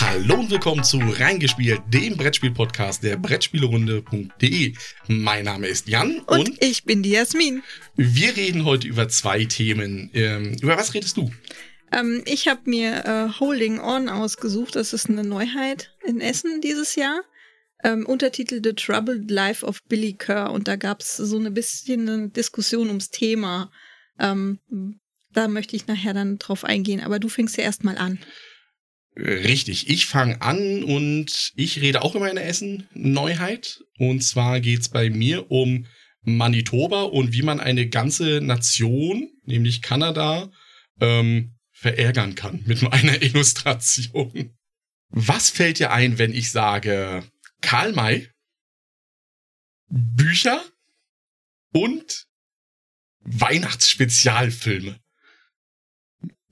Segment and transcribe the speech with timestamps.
[0.00, 4.74] Hallo und willkommen zu Reingespielt, dem Brettspiel-Podcast der Brettspielerunde.de.
[5.06, 7.62] Mein Name ist Jan und, und, ich bin die Jasmin.
[7.94, 10.10] Wir reden heute über zwei Themen.
[10.12, 11.30] Ähm, über was redest du?
[11.92, 14.74] Ähm, ich habe mir äh, Holding On ausgesucht.
[14.74, 17.22] Das ist eine Neuheit in Essen dieses Jahr.
[17.84, 20.50] Ähm, Untertitel The Troubled Life of Billy Kerr.
[20.50, 23.70] Und da gab es so ein bisschen eine Diskussion ums Thema.
[24.18, 24.58] Ähm,
[25.32, 27.00] da möchte ich nachher dann drauf eingehen.
[27.00, 28.18] Aber du fängst ja erstmal an.
[29.16, 33.84] Richtig, ich fange an und ich rede auch über eine Essen-Neuheit.
[33.98, 35.86] Und zwar geht's bei mir um
[36.22, 40.50] Manitoba und wie man eine ganze Nation, nämlich Kanada,
[41.00, 44.56] ähm, verärgern kann mit einer Illustration.
[45.10, 47.22] Was fällt dir ein, wenn ich sage
[47.60, 48.30] Karl May,
[49.86, 50.64] Bücher
[51.72, 52.26] und
[53.20, 54.98] Weihnachtsspezialfilme?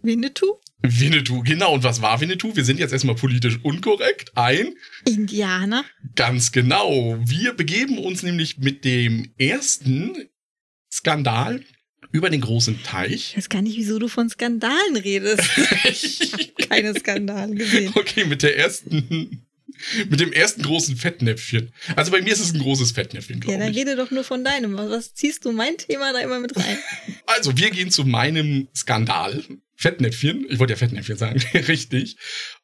[0.02, 0.60] Winnetou?
[0.82, 1.74] Winnetou, genau.
[1.74, 2.56] Und was war Winnetou?
[2.56, 4.32] Wir sind jetzt erstmal politisch unkorrekt.
[4.36, 5.84] Ein Indianer.
[6.16, 7.18] Ganz genau.
[7.24, 10.16] Wir begeben uns nämlich mit dem ersten
[10.92, 11.62] Skandal
[12.10, 13.30] über den großen Teich.
[13.30, 15.48] Ich weiß gar nicht, wieso du von Skandalen redest.
[15.84, 17.92] ich habe keine Skandale gesehen.
[17.94, 19.46] Okay, mit der ersten
[20.08, 21.72] mit dem ersten großen Fettnäpfchen.
[21.96, 23.58] Also bei mir ist es ein großes Fettnäpfchen, glaube ich.
[23.58, 24.76] Ja, dann rede doch nur von deinem.
[24.76, 26.78] Was ziehst du mein Thema da immer mit rein?
[27.26, 29.42] Also, wir gehen zu meinem Skandal.
[29.74, 30.46] Fettnäpfchen.
[30.50, 31.40] Ich wollte ja Fettnäpfchen sagen.
[31.54, 32.16] Richtig.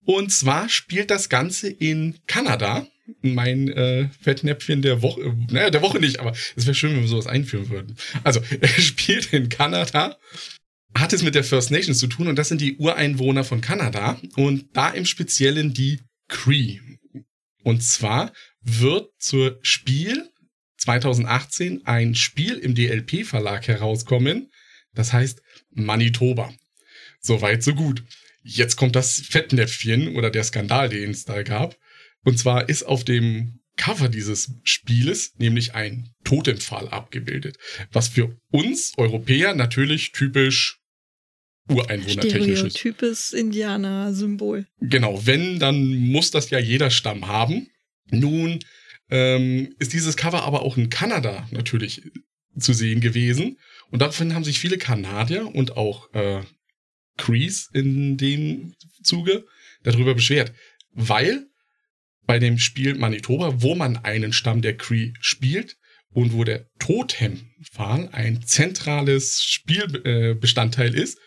[0.05, 2.87] Und zwar spielt das Ganze in Kanada.
[3.23, 7.01] Mein äh, Fettnäpfchen der Woche, äh, naja, der Woche nicht, aber es wäre schön, wenn
[7.01, 7.97] wir sowas einführen würden.
[8.25, 10.19] Also, er spielt in Kanada
[10.97, 14.21] hat es mit der First Nations zu tun und das sind die Ureinwohner von Kanada
[14.37, 16.81] und da im Speziellen die Cree.
[17.69, 20.31] Und zwar wird zur Spiel
[20.79, 24.51] 2018 ein Spiel im DLP Verlag herauskommen.
[24.95, 26.55] Das heißt Manitoba.
[27.21, 28.05] Soweit, so gut.
[28.43, 31.77] Jetzt kommt das Fettnäpfchen oder der Skandal, den es da gab.
[32.25, 37.59] Und zwar ist auf dem Cover dieses Spieles nämlich ein Totempfahl abgebildet.
[37.93, 40.81] Was für uns Europäer natürlich typisch
[41.69, 42.77] ureinwohnertechnisch ist.
[42.77, 44.67] Types Indianer-Symbol.
[44.81, 47.69] Genau, wenn, dann muss das ja jeder Stamm haben.
[48.11, 48.61] Nun
[49.11, 52.03] ähm, ist dieses Cover aber auch in Kanada natürlich
[52.59, 53.59] zu sehen gewesen.
[53.91, 56.43] Und daraufhin haben sich viele Kanadier und auch äh,
[57.17, 59.45] Crease in dem Zuge
[59.83, 60.53] darüber beschwert.
[60.93, 61.47] Weil
[62.27, 65.77] bei dem Spiel Manitoba, wo man einen Stamm der Cree spielt
[66.11, 71.19] und wo der Totempfahl ein zentrales Spielbestandteil äh, ist,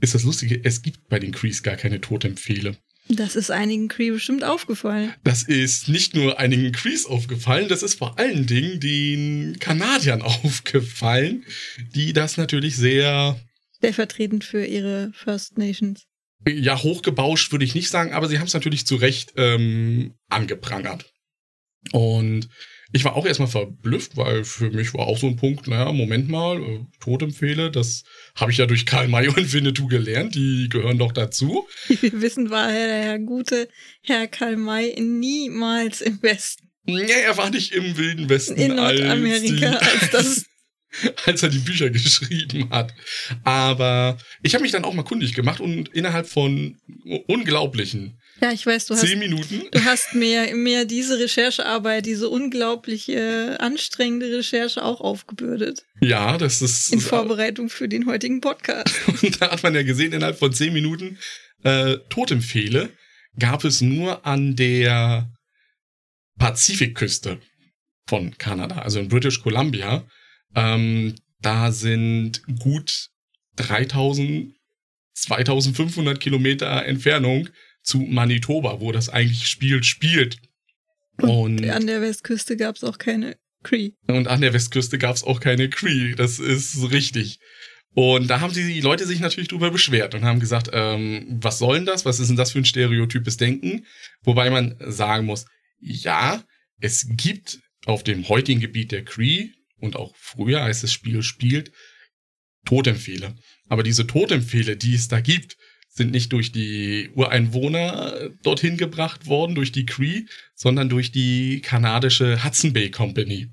[0.00, 2.76] ist das Lustige, es gibt bei den Crees gar keine Totempfehle.
[3.08, 5.14] Das ist einigen Cree bestimmt aufgefallen.
[5.22, 11.44] Das ist nicht nur einigen Crees aufgefallen, das ist vor allen Dingen den Kanadiern aufgefallen,
[11.94, 13.38] die das natürlich sehr
[13.76, 16.04] stellvertretend für ihre First Nations.
[16.48, 21.12] Ja, hochgebauscht würde ich nicht sagen, aber sie haben es natürlich zu Recht ähm, angeprangert.
[21.92, 22.48] Und
[22.92, 26.28] ich war auch erstmal verblüfft, weil für mich war auch so ein Punkt, naja, Moment
[26.28, 28.04] mal, äh, Totempfehle, das
[28.34, 31.66] habe ich ja durch Karl May und Winnetou gelernt, die gehören doch dazu.
[31.88, 33.68] Wir wissen, war der Herr gute
[34.02, 36.70] Herr Karl May niemals im Westen.
[36.84, 38.54] Nee, er war nicht im Wilden Westen.
[38.54, 40.44] In Nordamerika, als, die, als das
[41.26, 42.94] als er die Bücher geschrieben hat.
[43.44, 46.76] Aber ich habe mich dann auch mal kundig gemacht und innerhalb von
[47.26, 49.62] unglaublichen ja, ich weiß, du hast, zehn Minuten.
[49.70, 55.84] Du hast mir, mir diese Recherchearbeit, diese unglaubliche, anstrengende Recherche auch aufgebürdet.
[56.00, 56.92] Ja, das ist.
[56.92, 58.94] In Vorbereitung für den heutigen Podcast.
[59.22, 61.18] Und da hat man ja gesehen, innerhalb von zehn Minuten
[61.62, 62.90] äh, Totempfehle
[63.38, 65.30] gab es nur an der
[66.38, 67.40] Pazifikküste
[68.06, 70.06] von Kanada, also in British Columbia.
[70.54, 73.08] Ähm, da sind gut
[73.56, 74.54] 3000,
[75.14, 77.48] 2500 Kilometer Entfernung
[77.86, 80.38] zu Manitoba, wo das eigentlich spielt, spielt.
[81.22, 83.92] Und, und an der Westküste gab es auch keine Cree.
[84.06, 87.38] Und an der Westküste gab es auch keine Cree, das ist richtig.
[87.94, 91.76] Und da haben die Leute sich natürlich drüber beschwert und haben gesagt, ähm, was soll
[91.76, 92.04] denn das?
[92.04, 93.86] Was ist denn das für ein stereotypes Denken?
[94.22, 95.46] Wobei man sagen muss,
[95.80, 96.44] ja,
[96.78, 101.72] es gibt auf dem heutigen Gebiet der Cree und auch früher, als das Spiel spielt,
[102.66, 103.34] Totempfehle.
[103.68, 105.56] Aber diese Totempfehle, die es da gibt,
[105.96, 112.44] sind nicht durch die Ureinwohner dorthin gebracht worden, durch die Cree, sondern durch die kanadische
[112.44, 113.48] Hudson Bay Company.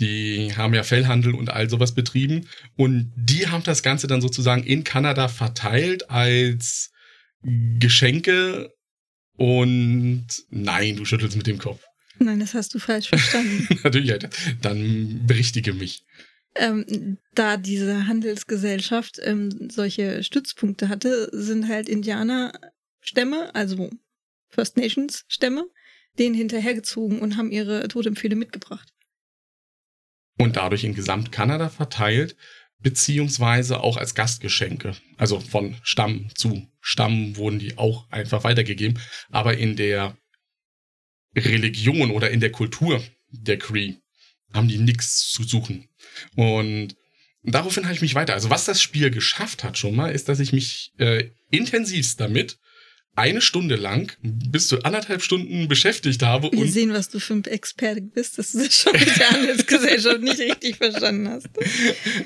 [0.00, 2.48] Die haben ja Fellhandel und all sowas betrieben.
[2.76, 6.90] Und die haben das Ganze dann sozusagen in Kanada verteilt als
[7.42, 8.72] Geschenke.
[9.36, 11.82] Und nein, du schüttelst mit dem Kopf.
[12.18, 13.68] Nein, das hast du falsch verstanden.
[13.84, 14.26] Natürlich,
[14.62, 16.02] dann berichtige mich.
[16.56, 23.90] Ähm, da diese Handelsgesellschaft ähm, solche Stützpunkte hatte, sind halt Indianerstämme, also
[24.50, 25.66] First Nations Stämme,
[26.18, 28.92] denen hinterhergezogen und haben ihre Totempfehle mitgebracht.
[30.38, 32.36] Und dadurch in Gesamt-Kanada verteilt,
[32.78, 34.94] beziehungsweise auch als Gastgeschenke.
[35.16, 39.00] Also von Stamm zu Stamm wurden die auch einfach weitergegeben.
[39.30, 40.16] Aber in der
[41.36, 43.96] Religion oder in der Kultur der Cree
[44.54, 45.88] haben die nichts zu suchen.
[46.36, 46.96] Und
[47.42, 48.32] daraufhin habe ich mich weiter.
[48.32, 52.58] Also was das Spiel geschafft hat schon mal, ist, dass ich mich äh, intensivst damit
[53.16, 56.50] eine Stunde lang bis zu anderthalb Stunden beschäftigt habe.
[56.52, 60.20] Wir sehen, was du für ein Experte bist, dass du das schon mit der Handelsgesellschaft
[60.20, 61.48] nicht richtig verstanden hast.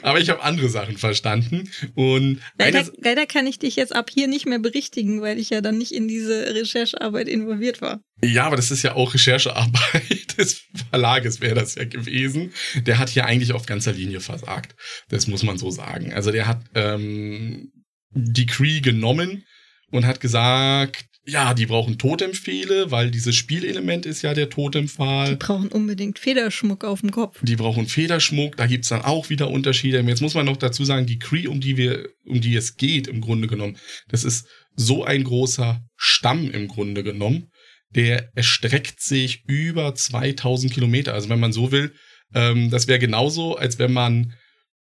[0.03, 1.71] Aber ich habe andere Sachen verstanden.
[1.95, 5.61] Und leider, leider kann ich dich jetzt ab hier nicht mehr berichtigen, weil ich ja
[5.61, 8.01] dann nicht in diese Recherchearbeit involviert war.
[8.23, 12.53] Ja, aber das ist ja auch Recherchearbeit des Verlages, wäre das ja gewesen.
[12.87, 14.75] Der hat hier eigentlich auf ganzer Linie versagt.
[15.09, 16.13] Das muss man so sagen.
[16.13, 17.73] Also der hat ähm,
[18.11, 19.45] die Cree genommen
[19.91, 25.29] und hat gesagt, ja, die brauchen Totempfehle, weil dieses Spielelement ist ja der Totempfahl.
[25.29, 27.41] Die brauchen unbedingt Federschmuck auf dem Kopf.
[27.43, 30.01] Die brauchen Federschmuck, da gibt's dann auch wieder Unterschiede.
[30.01, 33.09] Jetzt muss man noch dazu sagen, die Cree, um die wir, um die es geht,
[33.09, 33.77] im Grunde genommen,
[34.09, 37.51] das ist so ein großer Stamm im Grunde genommen,
[37.91, 41.13] der erstreckt sich über 2000 Kilometer.
[41.13, 41.93] Also wenn man so will,
[42.35, 44.33] ähm, das wäre genauso, als wenn man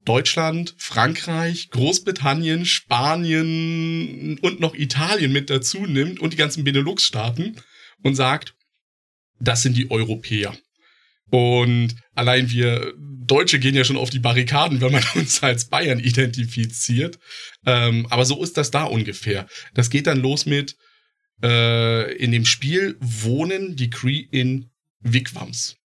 [0.09, 7.57] Deutschland, Frankreich, Großbritannien, Spanien und noch Italien mit dazu nimmt und die ganzen Benelux-Staaten
[8.03, 8.55] und sagt,
[9.39, 10.57] das sind die Europäer.
[11.31, 16.01] Und allein wir Deutsche gehen ja schon auf die Barrikaden, wenn man uns als Bayern
[16.01, 17.19] identifiziert.
[17.67, 19.47] Ähm, aber so ist das da ungefähr.
[19.75, 20.77] Das geht dann los mit,
[21.43, 24.71] äh, in dem Spiel wohnen die Cree in
[25.01, 25.78] Wigwams.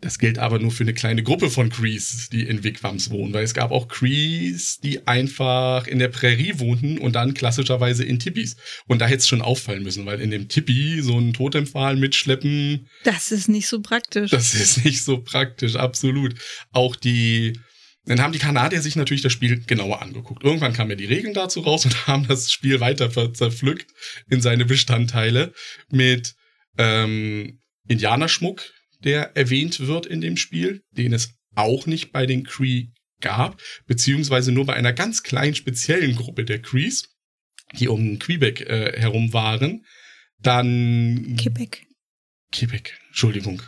[0.00, 3.42] Das gilt aber nur für eine kleine Gruppe von Crees, die in Wigwams wohnen, weil
[3.42, 8.56] es gab auch Crees, die einfach in der Prärie wohnten und dann klassischerweise in Tippis.
[8.86, 12.88] Und da hätte es schon auffallen müssen, weil in dem Tippi so einen Totempfahl mitschleppen.
[13.02, 14.30] Das ist nicht so praktisch.
[14.30, 16.36] Das ist nicht so praktisch, absolut.
[16.70, 17.58] Auch die,
[18.04, 20.44] dann haben die Kanadier sich natürlich das Spiel genauer angeguckt.
[20.44, 23.90] Irgendwann kamen ja die Regeln dazu raus und haben das Spiel weiter zerpflückt
[24.30, 25.52] in seine Bestandteile
[25.90, 26.36] mit
[26.78, 27.58] ähm,
[27.88, 28.62] Indianerschmuck,
[29.04, 32.88] der erwähnt wird in dem Spiel, den es auch nicht bei den Cree
[33.20, 37.08] gab, beziehungsweise nur bei einer ganz kleinen speziellen Gruppe der Crees,
[37.78, 39.84] die um Quebec äh, herum waren.
[40.40, 41.36] Dann.
[41.38, 41.84] Quebec.
[42.52, 43.62] Quebec, Entschuldigung.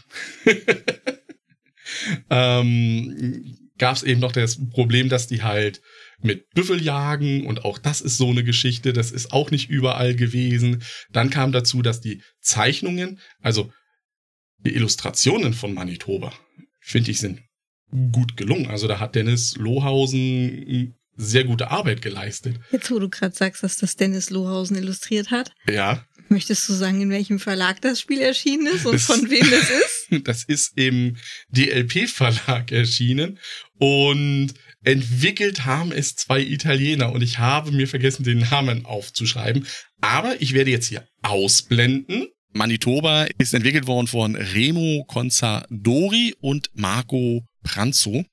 [2.31, 5.81] ähm, gab es eben noch das Problem, dass die halt
[6.23, 10.15] mit Büffel jagen und auch das ist so eine Geschichte, das ist auch nicht überall
[10.15, 10.82] gewesen.
[11.11, 13.73] Dann kam dazu, dass die Zeichnungen, also
[14.64, 16.32] die Illustrationen von Manitoba,
[16.80, 17.40] finde ich, sind
[18.12, 18.66] gut gelungen.
[18.68, 22.56] Also da hat Dennis Lohausen sehr gute Arbeit geleistet.
[22.70, 25.52] Jetzt, wo du gerade sagst, dass das Dennis Lohausen illustriert hat.
[25.68, 26.04] Ja.
[26.28, 29.68] Möchtest du sagen, in welchem Verlag das Spiel erschienen ist und das, von wem das
[29.68, 30.06] ist?
[30.26, 31.16] das ist im
[31.50, 33.38] DLP-Verlag erschienen
[33.78, 34.54] und
[34.84, 39.66] entwickelt haben es zwei Italiener und ich habe mir vergessen, den Namen aufzuschreiben.
[40.00, 47.44] Aber ich werde jetzt hier ausblenden Manitoba ist entwickelt worden von Remo Consadori und Marco
[47.62, 48.25] Pranzo.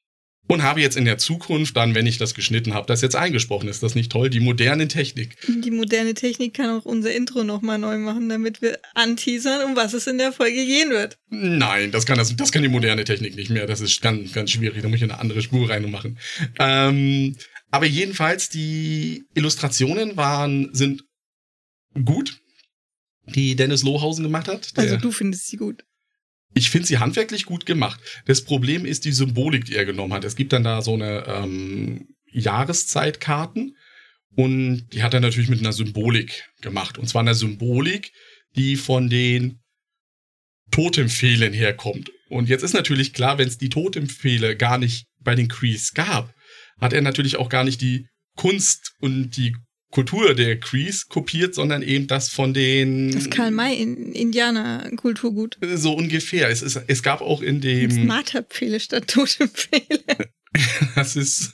[0.50, 3.68] Und habe jetzt in der Zukunft dann, wenn ich das geschnitten habe, das jetzt eingesprochen.
[3.68, 4.30] Ist das nicht toll?
[4.30, 5.36] Die moderne Technik.
[5.46, 9.94] Die moderne Technik kann auch unser Intro nochmal neu machen, damit wir anteasern, um was
[9.94, 11.18] es in der Folge gehen wird.
[11.30, 13.68] Nein, das kann, das, das kann die moderne Technik nicht mehr.
[13.68, 14.82] Das ist ganz, ganz schwierig.
[14.82, 16.18] Da muss ich eine andere Spur rein machen.
[16.60, 17.36] Ähm,
[17.70, 21.04] aber jedenfalls, die Illustrationen waren, sind
[22.06, 22.40] gut
[23.36, 24.72] die Dennis Lohausen gemacht hat.
[24.76, 25.84] also du findest sie gut.
[26.54, 28.00] Ich finde sie handwerklich gut gemacht.
[28.26, 30.24] Das Problem ist die Symbolik, die er genommen hat.
[30.24, 33.76] Es gibt dann da so eine ähm, Jahreszeitkarten
[34.36, 36.98] und die hat er natürlich mit einer Symbolik gemacht.
[36.98, 38.12] Und zwar einer Symbolik,
[38.56, 39.60] die von den
[40.72, 42.12] Totempfehlen herkommt.
[42.30, 46.34] Und jetzt ist natürlich klar, wenn es die Totempfehle gar nicht bei den Crees gab,
[46.80, 49.56] hat er natürlich auch gar nicht die Kunst und die
[49.92, 53.12] Kultur der Crees kopiert, sondern eben das von den.
[53.12, 55.58] Das Karl-May-Indianer-Kulturgut.
[55.76, 56.50] So ungefähr.
[56.50, 57.90] Es, ist, es gab auch in dem.
[57.92, 60.04] Smarterpfähle statt Totempfehle.
[60.96, 61.54] das ist.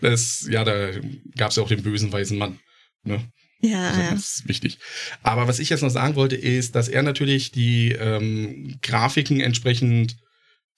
[0.00, 0.90] Das, ja, da
[1.36, 2.58] gab es ja auch den bösen weißen Mann.
[3.04, 3.30] Ne?
[3.60, 4.10] Ja, also, ja.
[4.10, 4.78] Das ist wichtig.
[5.22, 10.16] Aber was ich jetzt noch sagen wollte, ist, dass er natürlich die ähm, Grafiken entsprechend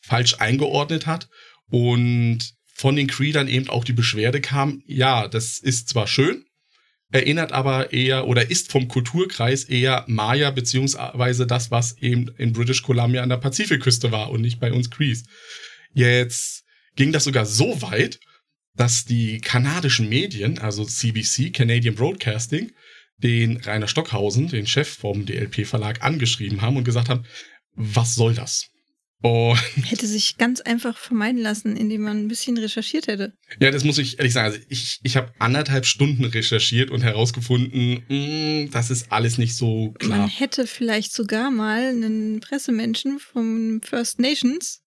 [0.01, 1.29] falsch eingeordnet hat
[1.71, 2.41] und
[2.75, 6.45] von den Creedern eben auch die Beschwerde kam, ja, das ist zwar schön,
[7.13, 12.83] erinnert aber eher oder ist vom Kulturkreis eher Maya beziehungsweise das, was eben in British
[12.83, 15.25] Columbia an der Pazifikküste war und nicht bei uns Crees.
[15.93, 16.65] Jetzt
[16.97, 18.19] ging das sogar so weit,
[18.75, 22.73] dass die kanadischen Medien, also CBC, Canadian Broadcasting,
[23.19, 27.25] den Rainer Stockhausen, den Chef vom DLP-Verlag, angeschrieben haben und gesagt haben,
[27.75, 28.72] was soll das?
[29.23, 33.33] Und hätte sich ganz einfach vermeiden lassen, indem man ein bisschen recherchiert hätte.
[33.61, 34.53] Ja, das muss ich ehrlich sagen.
[34.53, 39.55] Also ich, ich habe anderthalb Stunden recherchiert und herausgefunden, mh, mm, das ist alles nicht
[39.55, 40.19] so klar.
[40.19, 44.83] Man hätte vielleicht sogar mal einen Pressemenschen vom First Nations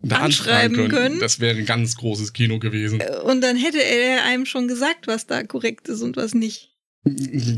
[0.00, 0.90] da anschreiben können.
[0.90, 1.20] können.
[1.20, 3.00] Das wäre ein ganz großes Kino gewesen.
[3.00, 6.72] Äh, und dann hätte er einem schon gesagt, was da korrekt ist und was nicht.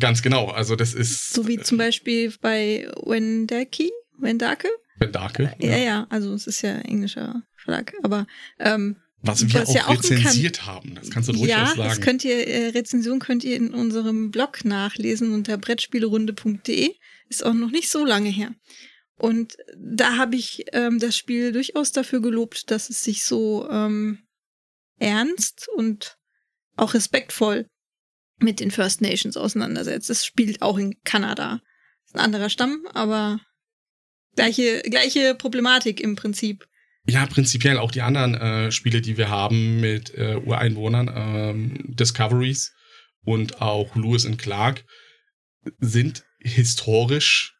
[0.00, 0.48] Ganz genau.
[0.48, 1.32] Also das ist.
[1.32, 4.68] So wie zum Beispiel bei Wendaki, Wendake.
[4.98, 5.54] Wendake.
[5.58, 8.26] Ja, ja, ja, also es ist ja englischer Verlag, aber
[8.58, 11.80] ähm, was wir auch ja rezensiert kann, haben, das kannst du durchaus ja, sagen.
[11.80, 16.94] Ja, das könnt ihr, äh, Rezension könnt ihr in unserem Blog nachlesen unter brettspielrunde.de.
[17.28, 18.54] Ist auch noch nicht so lange her.
[19.18, 24.18] Und da habe ich ähm, das Spiel durchaus dafür gelobt, dass es sich so ähm,
[24.98, 26.18] ernst und
[26.76, 27.66] auch respektvoll
[28.38, 30.10] mit den First Nations auseinandersetzt.
[30.10, 31.60] Es spielt auch in Kanada.
[32.04, 33.40] Ist ein anderer Stamm, aber
[34.36, 36.66] gleiche, gleiche Problematik im Prinzip.
[37.08, 42.72] Ja, prinzipiell auch die anderen äh, Spiele, die wir haben mit äh, Ureinwohnern, ähm, Discoveries
[43.24, 44.84] und auch Lewis und Clark,
[45.78, 47.56] sind historisch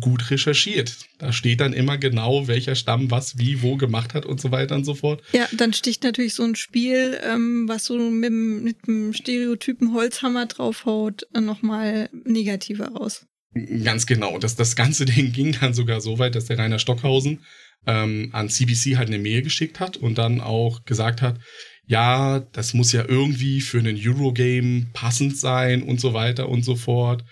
[0.00, 0.96] gut recherchiert.
[1.18, 4.74] Da steht dann immer genau, welcher Stamm was wie wo gemacht hat und so weiter
[4.74, 5.22] und so fort.
[5.32, 10.46] Ja, dann sticht natürlich so ein Spiel, ähm, was so mit, mit einem Stereotypen Holzhammer
[10.46, 13.26] draufhaut, äh, nochmal negativer raus.
[13.54, 14.38] Ganz genau.
[14.38, 17.40] Das, das ganze Ding ging dann sogar so weit, dass der Rainer Stockhausen
[17.86, 21.38] ähm, an CBC halt eine Mail geschickt hat und dann auch gesagt hat,
[21.86, 26.76] ja, das muss ja irgendwie für einen Eurogame passend sein und so weiter und so
[26.76, 27.24] fort.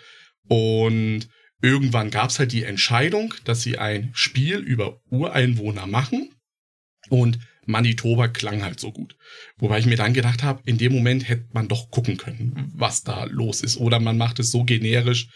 [0.49, 1.29] Und
[1.63, 6.31] irgendwann gab es halt die Entscheidung, dass sie ein Spiel über Ureinwohner machen
[7.09, 9.17] und Manitoba klang halt so gut.
[9.59, 13.03] Wobei ich mir dann gedacht habe, in dem Moment hätte man doch gucken können, was
[13.03, 13.77] da los ist.
[13.77, 15.29] Oder man macht es so generisch,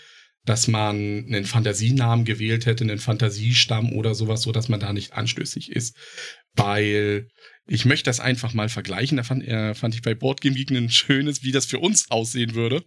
[0.45, 5.13] dass man einen Fantasienamen gewählt hätte, einen Fantasiestamm oder sowas, so dass man da nicht
[5.13, 5.97] anstößig ist.
[6.55, 7.29] Weil
[7.67, 9.17] ich möchte das einfach mal vergleichen.
[9.17, 12.55] Da fand, äh, fand ich bei Boardgame Geek ein schönes, wie das für uns aussehen
[12.55, 12.85] würde.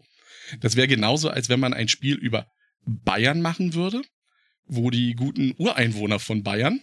[0.60, 2.48] Das wäre genauso, als wenn man ein Spiel über
[2.86, 4.02] Bayern machen würde,
[4.66, 6.82] wo die guten Ureinwohner von Bayern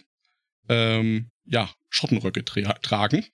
[0.69, 3.25] ähm, ja Schottenröcke tra tragen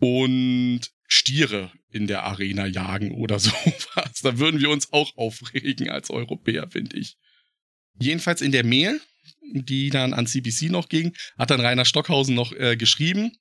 [0.00, 4.20] und Stiere in der Arena jagen oder sowas.
[4.22, 7.16] Da würden wir uns auch aufregen als Europäer, finde ich.
[7.98, 9.00] Jedenfalls in der Mail,
[9.52, 13.32] die dann an CBC noch ging, hat dann Rainer Stockhausen noch äh, geschrieben,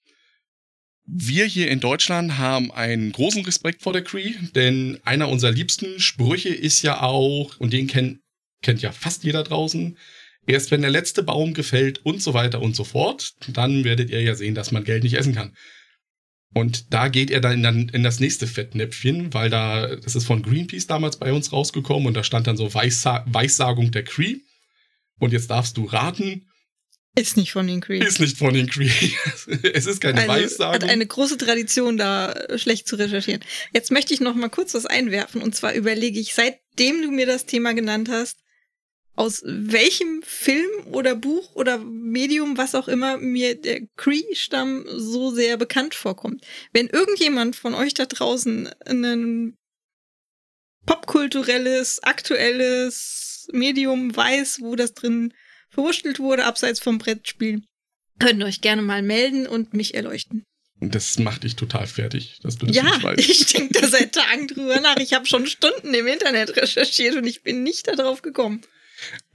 [1.09, 6.01] wir hier in Deutschland haben einen großen Respekt vor der Cree, denn einer unserer liebsten
[6.01, 8.19] Sprüche ist ja auch, und den kennt
[8.61, 9.97] kennt ja fast jeder draußen.
[10.45, 14.21] Erst wenn der letzte Baum gefällt und so weiter und so fort, dann werdet ihr
[14.21, 15.55] ja sehen, dass man Geld nicht essen kann.
[16.57, 20.87] Und da geht er dann in, das nächste Fettnäpfchen, weil da, das ist von Greenpeace
[20.87, 24.37] damals bei uns rausgekommen und da stand dann so Weissa Weissagung der Cree.
[25.19, 26.49] Und jetzt darfst du raten.
[27.13, 27.99] Ist nicht von den Cree.
[27.99, 28.89] Ist nicht von den Cree.
[29.71, 30.73] es ist keine also, Weissagung.
[30.73, 33.41] Hat eine große Tradition, da schlecht zu recherchieren.
[33.71, 35.43] Jetzt möchte ich noch mal kurz was einwerfen.
[35.43, 38.39] Und zwar überlege ich, seitdem du mir das Thema genannt hast,
[39.17, 45.57] aus welchem Film oder Buch oder Medium, was auch immer, mir der Cree-Stamm so sehr
[45.57, 46.45] bekannt vorkommt.
[46.71, 49.55] Wenn irgendjemand von euch da draußen ein
[50.85, 55.33] popkulturelles, aktuelles Medium weiß, wo das drin
[55.71, 57.63] verwurschtelt wurde, abseits vom Brettspiel,
[58.19, 60.43] könnt ihr euch gerne mal melden und mich erleuchten.
[60.79, 63.19] Und das macht dich total fertig, dass du das ja, nicht weißt.
[63.29, 64.97] ich denke da seit Tagen drüber nach.
[64.97, 68.61] Ich habe schon Stunden im Internet recherchiert und ich bin nicht darauf gekommen.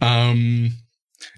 [0.01, 0.79] Ähm,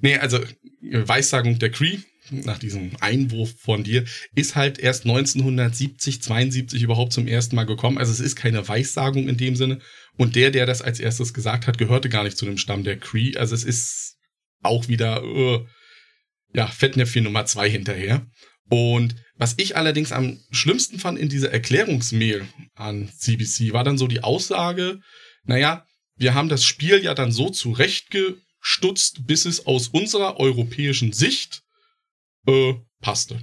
[0.00, 0.40] nee, also
[0.81, 1.99] Weissagung der Cree,
[2.31, 4.04] nach diesem Einwurf von dir,
[4.35, 7.99] ist halt erst 1970, 72 überhaupt zum ersten Mal gekommen.
[7.99, 9.81] Also es ist keine Weissagung in dem Sinne.
[10.16, 12.99] Und der, der das als erstes gesagt hat, gehörte gar nicht zu dem Stamm der
[12.99, 13.37] Cree.
[13.37, 14.16] Also es ist
[14.62, 15.66] auch wieder, uh,
[16.54, 18.26] ja, Fettnäpfchen Nummer zwei hinterher.
[18.71, 24.07] Und was ich allerdings am schlimmsten fand in dieser Erklärungsmail an CBC, war dann so
[24.07, 25.00] die Aussage,
[25.45, 25.85] naja,
[26.16, 31.62] wir haben das Spiel ja dann so zurechtgestutzt, bis es aus unserer europäischen Sicht
[32.47, 33.40] äh, passte.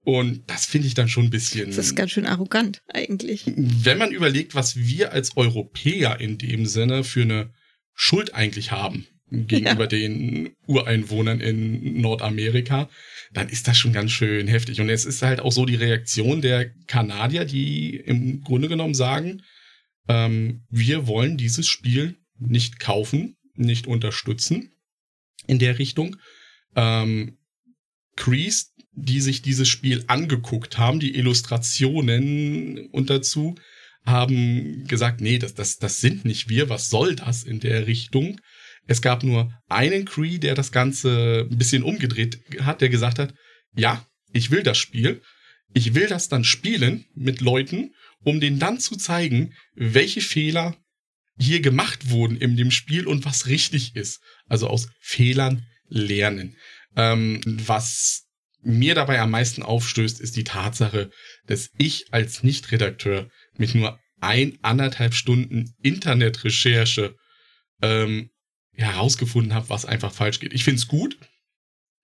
[0.00, 1.66] Und das finde ich dann schon ein bisschen.
[1.66, 3.42] Das ist ganz schön arrogant, eigentlich.
[3.56, 7.50] Wenn man überlegt, was wir als Europäer in dem Sinne für eine
[7.92, 9.86] Schuld eigentlich haben gegenüber ja.
[9.88, 12.88] den Ureinwohnern in Nordamerika,
[13.32, 14.80] dann ist das schon ganz schön heftig.
[14.80, 19.42] Und es ist halt auch so die Reaktion der Kanadier, die im Grunde genommen sagen,
[20.08, 24.72] ähm, wir wollen dieses Spiel nicht kaufen, nicht unterstützen
[25.46, 26.16] in der Richtung.
[26.74, 27.38] Ähm,
[28.16, 33.56] Crease, die sich dieses Spiel angeguckt haben, die Illustrationen und dazu,
[34.04, 38.40] haben gesagt, nee, das, das, das sind nicht wir, was soll das in der Richtung?
[38.86, 43.34] Es gab nur einen Cree, der das Ganze ein bisschen umgedreht hat, der gesagt hat,
[43.74, 45.22] ja, ich will das Spiel,
[45.74, 47.94] ich will das dann spielen mit Leuten,
[48.24, 50.76] um denen dann zu zeigen, welche Fehler
[51.38, 54.20] hier gemacht wurden in dem Spiel und was richtig ist.
[54.46, 56.56] Also aus Fehlern lernen.
[56.96, 58.24] Ähm, was
[58.62, 61.10] mir dabei am meisten aufstößt, ist die Tatsache,
[61.46, 67.14] dass ich als Nicht-Redakteur mit nur ein, anderthalb Stunden Internetrecherche
[67.82, 68.30] ähm,
[68.72, 70.52] herausgefunden habe, was einfach falsch geht.
[70.52, 71.18] Ich finde es gut,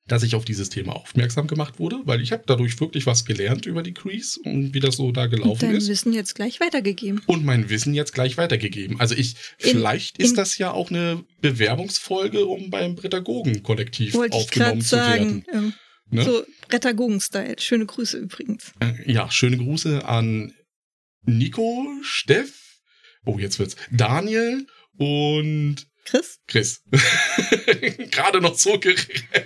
[0.08, 3.66] dass ich auf dieses Thema aufmerksam gemacht wurde, weil ich habe dadurch wirklich was gelernt
[3.66, 5.86] über die Crease und wie das so da gelaufen und dein ist.
[5.86, 7.22] Dein Wissen jetzt gleich weitergegeben.
[7.26, 8.98] Und mein Wissen jetzt gleich weitergegeben.
[9.00, 14.96] Also ich, in, vielleicht ist das ja auch eine Bewerbungsfolge, um beim Pädagogen-Kollektiv aufgenommen zu
[14.96, 15.52] sagen, werden.
[15.52, 15.72] Ähm,
[16.10, 16.24] ne?
[16.24, 17.56] So Pädagogen-Style.
[17.58, 18.72] Schöne Grüße übrigens.
[18.80, 20.52] Äh, ja, schöne Grüße an
[21.24, 22.80] Nico, Steff,
[23.24, 24.66] oh jetzt wird's, Daniel
[24.98, 26.40] und Chris?
[26.48, 26.82] Chris.
[28.10, 29.41] Gerade noch so gerettet.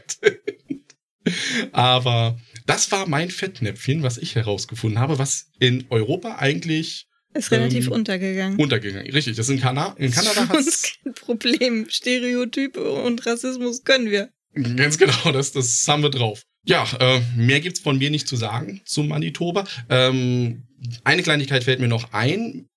[1.77, 7.89] Aber das war mein Fettnäpfchen, was ich herausgefunden habe, was in Europa eigentlich ist relativ
[7.89, 8.59] ähm, untergegangen.
[8.59, 9.37] Untergegangen, richtig.
[9.37, 10.65] Das in, Kana in Kanada hat
[11.05, 11.87] kein Problem.
[11.91, 14.31] Stereotype und Rassismus können wir.
[14.55, 16.45] Ganz genau, das, das haben wir drauf.
[16.65, 19.67] Ja, äh, mehr gibt's von mir nicht zu sagen zum Manitoba.
[19.91, 20.63] Ähm,
[21.05, 22.69] eine Kleinigkeit fällt mir noch ein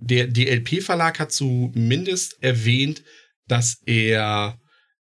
[0.00, 3.02] der DLP-Verlag hat zumindest erwähnt,
[3.46, 4.58] dass er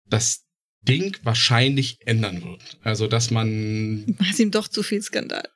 [0.08, 0.45] das
[0.88, 2.78] Ding wahrscheinlich ändern wird.
[2.82, 4.04] Also, dass man.
[4.18, 5.48] War es ihm doch zu viel Skandal?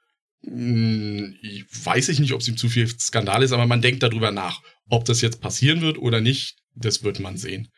[0.45, 4.03] Hm, ich weiß ich nicht, ob es ihm zu viel Skandal ist, aber man denkt
[4.03, 4.63] darüber nach.
[4.89, 7.69] Ob das jetzt passieren wird oder nicht, das wird man sehen.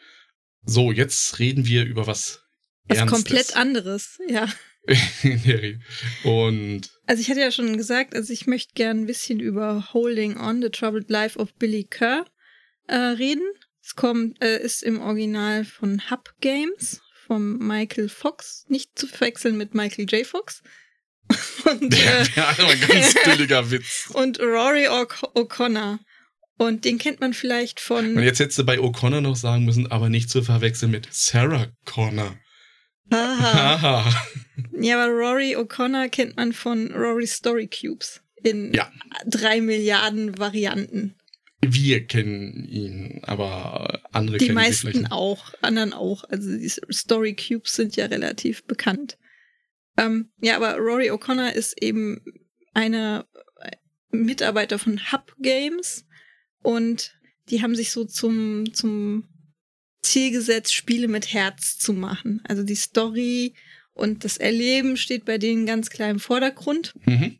[0.64, 2.40] So, jetzt reden wir über was.
[2.84, 3.24] Was Ernstes.
[3.24, 4.48] komplett anderes, ja.
[6.24, 10.36] und also ich hatte ja schon gesagt, also ich möchte gern ein bisschen über Holding
[10.38, 12.24] On, The Troubled Life of Billy Kerr
[12.88, 13.46] äh, reden.
[13.80, 17.00] Es kommt, äh, ist im Original von Hub Games,
[17.32, 20.26] von Michael Fox, nicht zu verwechseln mit Michael J.
[20.26, 20.62] Fox.
[21.64, 24.10] und, äh, ja, ein ganz billiger Witz.
[24.12, 25.98] Und Rory O'Connor.
[26.58, 28.18] Und den kennt man vielleicht von.
[28.18, 31.68] Und jetzt hättest du bei O'Connor noch sagen müssen, aber nicht zu verwechseln mit Sarah
[31.86, 32.36] Connor.
[33.10, 34.14] Aha.
[34.78, 38.92] ja, aber Rory O'Connor kennt man von Rory Story Cubes in ja.
[39.26, 41.14] drei Milliarden Varianten.
[41.64, 46.24] Wir kennen ihn, aber andere die kennen ihn Die meisten auch, anderen auch.
[46.24, 49.16] Also die Story Cubes sind ja relativ bekannt.
[49.96, 52.20] Ähm, ja, aber Rory O'Connor ist eben
[52.74, 53.26] eine
[54.10, 56.04] Mitarbeiter von Hub Games
[56.62, 57.14] und
[57.48, 59.28] die haben sich so zum, zum
[60.02, 62.40] Ziel gesetzt, Spiele mit Herz zu machen.
[62.44, 63.54] Also die Story
[63.94, 66.94] und das Erleben steht bei denen ganz klar im Vordergrund.
[67.04, 67.38] Mhm.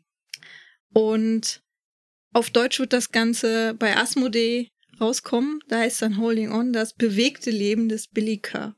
[0.93, 1.62] Und
[2.33, 4.69] auf Deutsch wird das Ganze bei Asmodee
[4.99, 5.59] rauskommen.
[5.67, 8.75] Da heißt dann Holding On das bewegte Leben des Billy Kerr.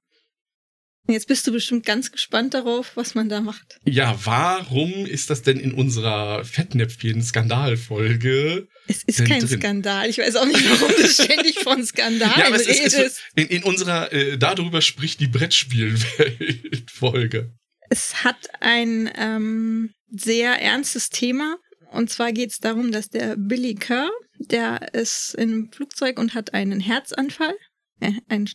[1.08, 3.78] Jetzt bist du bestimmt ganz gespannt darauf, was man da macht.
[3.86, 8.68] Ja, warum ist das denn in unserer Fettnäpfchen-Skandalfolge?
[8.88, 9.60] Es ist kein drin?
[9.60, 10.10] Skandal.
[10.10, 12.98] Ich weiß auch nicht, warum du ständig von Skandal ja, aber es redest.
[12.98, 17.52] Ist, in, in, unserer äh, Darüber spricht die Brettspielwelt-Folge.
[17.90, 21.58] Es hat ein ähm, sehr ernstes Thema.
[21.96, 26.54] Und zwar geht es darum, dass der Billy Kerr, der ist im Flugzeug und hat
[26.54, 27.56] einen Herzanfall.
[28.00, 28.48] Äh, ein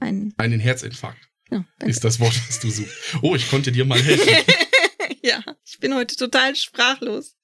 [0.00, 1.28] ein Einen Herzinfarkt.
[1.50, 3.16] Ja, ist das Wort, das du suchst.
[3.22, 4.54] Oh, ich konnte dir mal helfen.
[5.22, 7.36] ja, ich bin heute total sprachlos.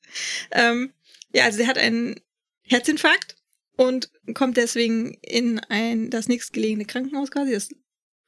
[0.53, 0.93] Ähm,
[1.35, 2.21] ja, also er hat einen
[2.63, 3.37] Herzinfarkt
[3.77, 7.53] und kommt deswegen in ein das nächstgelegene Krankenhaus quasi.
[7.53, 7.69] Das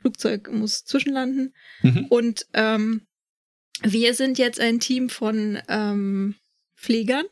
[0.01, 1.55] Flugzeug muss zwischenlanden.
[1.83, 2.07] Mhm.
[2.07, 3.07] Und ähm,
[3.83, 6.35] wir sind jetzt ein Team von ähm,
[6.77, 7.27] Pflegern.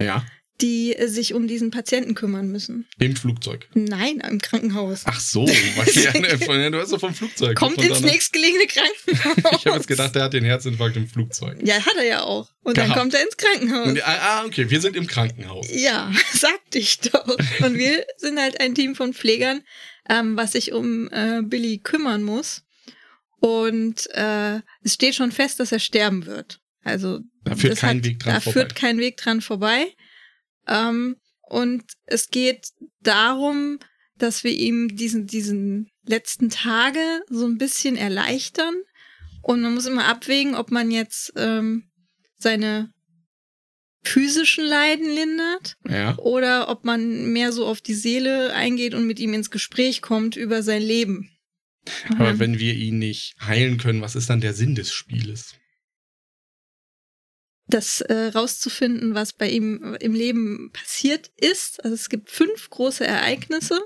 [0.00, 0.24] Ja
[0.62, 2.86] die sich um diesen Patienten kümmern müssen.
[2.98, 3.68] Im Flugzeug?
[3.74, 5.02] Nein, im Krankenhaus.
[5.06, 5.46] Ach so,
[5.94, 7.56] ja, du hast doch vom Flugzeug.
[7.56, 9.58] Kommt ins nächstgelegene Krankenhaus.
[9.58, 11.58] ich habe jetzt gedacht, der hat den Herzinfarkt im Flugzeug.
[11.62, 12.48] Ja, hat er ja auch.
[12.62, 12.90] Und Gehabt.
[12.90, 13.88] dann kommt er ins Krankenhaus.
[13.88, 15.66] Und, ah, okay, wir sind im Krankenhaus.
[15.70, 17.26] Ja, sagte ich doch.
[17.26, 19.62] Und wir sind halt ein Team von Pflegern,
[20.08, 22.62] ähm, was sich um äh, Billy kümmern muss.
[23.42, 26.60] Und äh, es steht schon fest, dass er sterben wird.
[26.84, 28.60] Also da führt kein hat, Weg dran da vorbei.
[28.60, 29.86] führt kein Weg dran vorbei.
[30.68, 31.16] Ähm,
[31.48, 32.68] und es geht
[33.00, 33.80] darum,
[34.16, 38.74] dass wir ihm diesen, diesen letzten Tage so ein bisschen erleichtern.
[39.42, 41.90] Und man muss immer abwägen, ob man jetzt ähm,
[42.38, 42.92] seine
[44.04, 46.16] physischen Leiden lindert ja.
[46.18, 50.36] oder ob man mehr so auf die Seele eingeht und mit ihm ins Gespräch kommt
[50.36, 51.28] über sein Leben.
[52.10, 52.38] Aber ähm.
[52.38, 55.54] wenn wir ihn nicht heilen können, was ist dann der Sinn des Spieles?
[57.72, 61.82] das äh, rauszufinden, was bei ihm im Leben passiert ist.
[61.84, 63.80] Also es gibt fünf große Ereignisse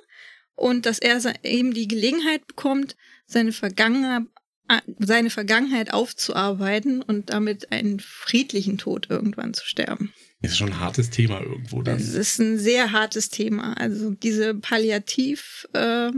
[0.55, 4.25] und dass er eben die Gelegenheit bekommt, seine Vergangenheit,
[4.99, 10.13] seine Vergangenheit aufzuarbeiten und damit einen friedlichen Tod irgendwann zu sterben.
[10.43, 11.97] Ist schon ein hartes Thema irgendwo dann.
[11.97, 13.75] Das ist ein sehr hartes Thema.
[13.75, 16.11] Also diese Palliativmedizin, äh,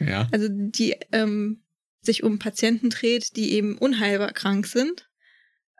[0.00, 0.28] ja.
[0.32, 1.62] also die ähm,
[2.00, 5.08] sich um Patienten dreht, die eben unheilbar krank sind,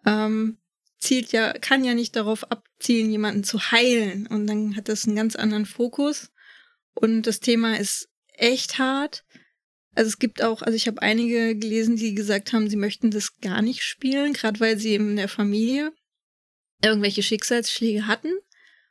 [0.07, 0.59] ähm,
[0.99, 4.27] zielt ja, kann ja nicht darauf abzielen, jemanden zu heilen.
[4.27, 6.31] Und dann hat das einen ganz anderen Fokus.
[6.95, 9.25] Und das Thema ist echt hart.
[9.95, 13.39] Also es gibt auch, also ich habe einige gelesen, die gesagt haben, sie möchten das
[13.41, 15.93] gar nicht spielen, gerade weil sie in der Familie
[16.83, 18.33] irgendwelche Schicksalsschläge hatten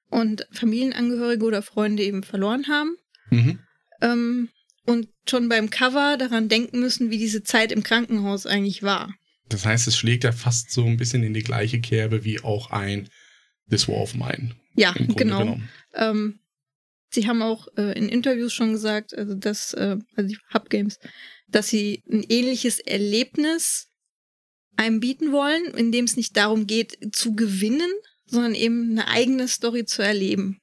[0.10, 2.96] und Familienangehörige oder Freunde eben verloren haben.
[3.30, 3.60] Mhm.
[4.04, 4.50] Ähm,
[4.86, 9.16] und schon beim Cover daran denken müssen, wie diese Zeit im Krankenhaus eigentlich war.
[9.50, 12.72] Das heißt, es schlägt ja fast so ein bisschen in die gleiche Kerbe wie auch
[12.72, 13.10] ein
[13.70, 14.56] This War of Mine.
[14.76, 15.60] Ja, genau.
[15.94, 16.40] Ähm,
[17.12, 21.00] sie haben auch äh, in Interviews schon gesagt, also dass, äh, also die Hub Games,
[21.48, 23.90] dass sie ein ähnliches Erlebnis
[24.76, 27.92] einem bieten wollen, in dem es nicht darum geht, zu gewinnen,
[28.26, 30.60] sondern eben eine eigene Story zu erleben.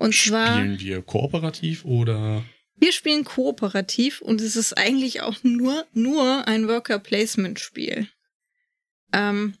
[0.00, 0.58] Und zwar.
[0.58, 2.42] Spielen wir kooperativ oder?
[2.76, 8.08] Wir spielen kooperativ und es ist eigentlich auch nur, nur ein Worker-Placement-Spiel.
[9.12, 9.58] Ähm,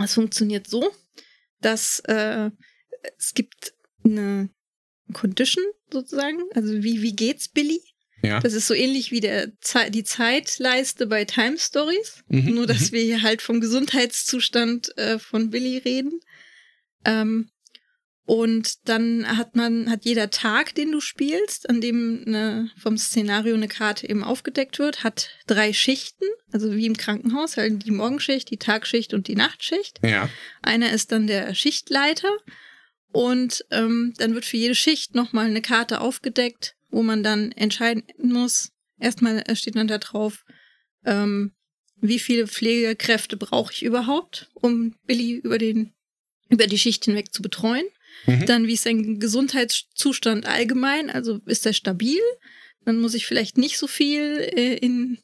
[0.00, 0.88] es funktioniert so,
[1.60, 2.52] dass äh,
[3.18, 4.48] es gibt eine
[5.12, 7.80] Condition sozusagen, also wie, wie geht's Billy?
[8.22, 8.38] Ja.
[8.38, 9.48] Das ist so ähnlich wie der,
[9.90, 12.96] die Zeitleiste bei Time Stories, Mhm, nur dass mhm.
[12.96, 16.20] wir hier halt vom Gesundheitszustand äh, von Billy reden.
[17.04, 17.50] Ähm,
[18.28, 23.54] und dann hat man, hat jeder Tag, den du spielst, an dem eine, vom Szenario
[23.54, 28.50] eine Karte eben aufgedeckt wird, hat drei Schichten, also wie im Krankenhaus, halt die Morgenschicht,
[28.50, 30.00] die Tagschicht und die Nachtschicht.
[30.02, 30.28] Ja.
[30.60, 32.28] Einer ist dann der Schichtleiter
[33.12, 38.04] und ähm, dann wird für jede Schicht nochmal eine Karte aufgedeckt, wo man dann entscheiden
[38.18, 38.72] muss.
[39.00, 40.44] Erstmal steht dann da drauf,
[41.06, 41.54] ähm,
[42.02, 45.94] wie viele Pflegekräfte brauche ich überhaupt, um Billy über den
[46.50, 47.84] über die Schicht hinweg zu betreuen.
[48.26, 48.46] Mhm.
[48.46, 51.10] Dann, wie ist sein Gesundheitszustand allgemein?
[51.10, 52.20] Also ist er stabil?
[52.84, 55.18] Dann muss ich vielleicht nicht so viel äh, in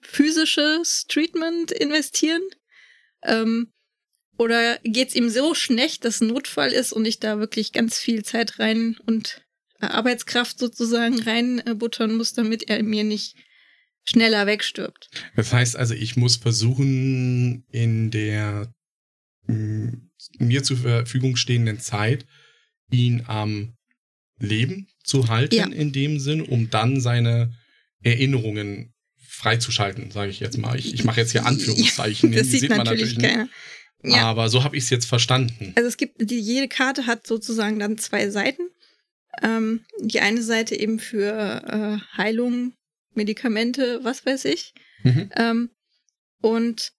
[0.00, 2.42] physisches Treatment investieren.
[3.22, 3.72] Ähm,
[4.36, 8.24] oder geht's ihm so schlecht, dass ein Notfall ist und ich da wirklich ganz viel
[8.24, 9.42] Zeit rein und
[9.80, 13.36] äh, Arbeitskraft sozusagen reinbuttern muss, damit er mir nicht
[14.04, 15.08] schneller wegstirbt.
[15.36, 18.74] Das heißt also, ich muss versuchen, in der
[19.46, 19.98] mh,
[20.38, 22.26] mir zur Verfügung stehenden Zeit
[22.90, 23.76] ihn am
[24.38, 25.66] Leben zu halten, Ja.
[25.66, 27.54] in dem Sinn, um dann seine
[28.02, 30.78] Erinnerungen freizuschalten, sage ich jetzt mal.
[30.78, 32.32] Ich, ich mache jetzt hier Anführungszeichen.
[32.32, 33.48] das die sieht natürlich keiner.
[34.02, 34.22] Ja.
[34.26, 35.72] Aber so habe ich es jetzt verstanden.
[35.76, 38.62] Also es gibt, die, jede Karte hat sozusagen dann zwei Seiten.
[39.42, 42.74] Ähm, die eine Seite eben für äh, Heilung,
[43.14, 44.74] Medikamente, was weiß ich.
[45.02, 45.30] Mhm.
[45.36, 45.70] Ähm,
[46.40, 46.92] und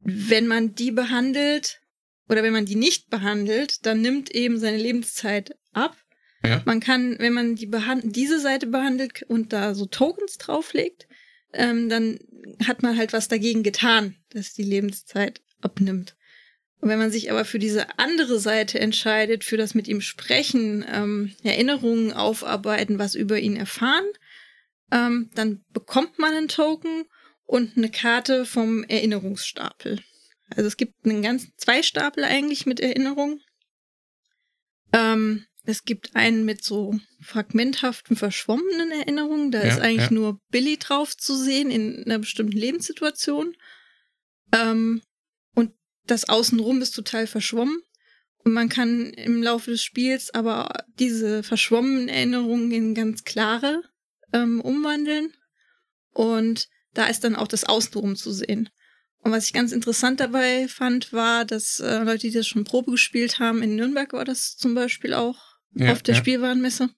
[0.00, 1.80] wenn man die behandelt
[2.30, 5.96] oder wenn man die nicht behandelt, dann nimmt eben seine Lebenszeit ab.
[6.44, 6.62] Ja.
[6.64, 11.08] Man kann, wenn man die behand diese Seite behandelt und da so Tokens drauflegt,
[11.52, 12.20] ähm, dann
[12.64, 16.14] hat man halt was dagegen getan, dass die Lebenszeit abnimmt.
[16.80, 20.84] Und wenn man sich aber für diese andere Seite entscheidet, für das mit ihm sprechen,
[20.88, 24.06] ähm, Erinnerungen aufarbeiten, was über ihn erfahren,
[24.92, 27.06] ähm, dann bekommt man einen Token
[27.44, 29.98] und eine Karte vom Erinnerungsstapel.
[30.56, 33.40] Also es gibt einen ganzen zwei Stapel eigentlich mit Erinnerungen.
[34.92, 39.50] Ähm, es gibt einen mit so fragmenthaften, verschwommenen Erinnerungen.
[39.50, 40.14] Da Ja, ist eigentlich ja.
[40.14, 43.54] nur Billy drauf zu sehen in einer bestimmten Lebenssituation.
[44.52, 45.02] Ähm,
[45.54, 45.72] und
[46.06, 47.82] das Außenrum ist total verschwommen.
[48.42, 53.82] Und man kann im Laufe des Spiels aber diese verschwommenen Erinnerungen in ganz klare
[54.32, 55.34] ähm, umwandeln.
[56.12, 58.70] Und da ist dann auch das Außenrum zu sehen.
[59.22, 62.90] Und was ich ganz interessant dabei fand, war, dass äh, Leute, die das schon Probe
[62.90, 65.38] gespielt haben, in Nürnberg war das zum Beispiel auch
[65.74, 66.20] Ja, auf der ja.
[66.20, 66.88] Spielwarenmesse.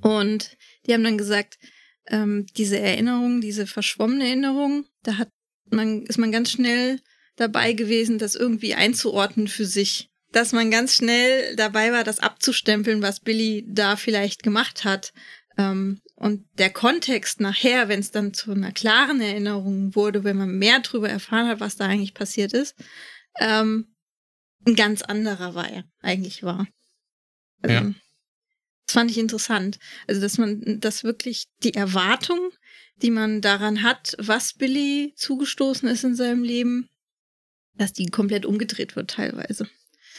[0.00, 1.58] Und die haben dann gesagt,
[2.06, 5.30] ähm, diese Erinnerung, diese verschwommene Erinnerung, da hat
[5.70, 7.00] man, ist man ganz schnell
[7.36, 10.10] dabei gewesen, das irgendwie einzuordnen für sich.
[10.32, 15.12] Dass man ganz schnell dabei war, das abzustempeln, was Billy da vielleicht gemacht hat.
[15.58, 20.56] Ähm, und der Kontext nachher, wenn es dann zu einer klaren Erinnerung wurde, wenn man
[20.56, 22.76] mehr darüber erfahren hat, was da eigentlich passiert ist,
[23.40, 23.94] ähm,
[24.66, 26.66] ein ganz anderer war er eigentlich war.
[27.62, 27.94] Also, Ja.
[28.86, 29.78] Das fand ich interessant.
[30.06, 32.38] Also, dass man, dass wirklich die Erwartung,
[33.02, 36.88] die man daran hat, was Billy zugestoßen ist in seinem Leben,
[37.74, 39.68] dass die komplett umgedreht wird teilweise.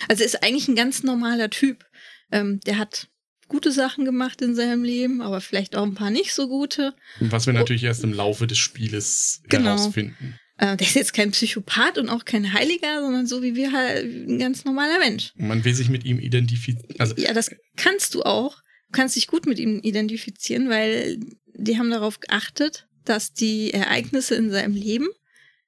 [0.08, 1.84] Also ist eigentlich ein ganz normaler Typ.
[2.32, 3.10] Ähm, der hat
[3.49, 6.95] gute Sachen gemacht in seinem Leben, aber vielleicht auch ein paar nicht so gute.
[7.19, 7.88] Was wir natürlich oh.
[7.88, 9.71] erst im Laufe des Spieles genau.
[9.71, 10.39] herausfinden.
[10.57, 14.05] Äh, der ist jetzt kein Psychopath und auch kein Heiliger, sondern so wie wir halt
[14.05, 15.33] ein ganz normaler Mensch.
[15.35, 16.99] Man will sich mit ihm identifizieren.
[16.99, 18.57] Also ja, das kannst du auch.
[18.88, 21.19] Du kannst dich gut mit ihm identifizieren, weil
[21.53, 25.07] die haben darauf geachtet, dass die Ereignisse in seinem Leben,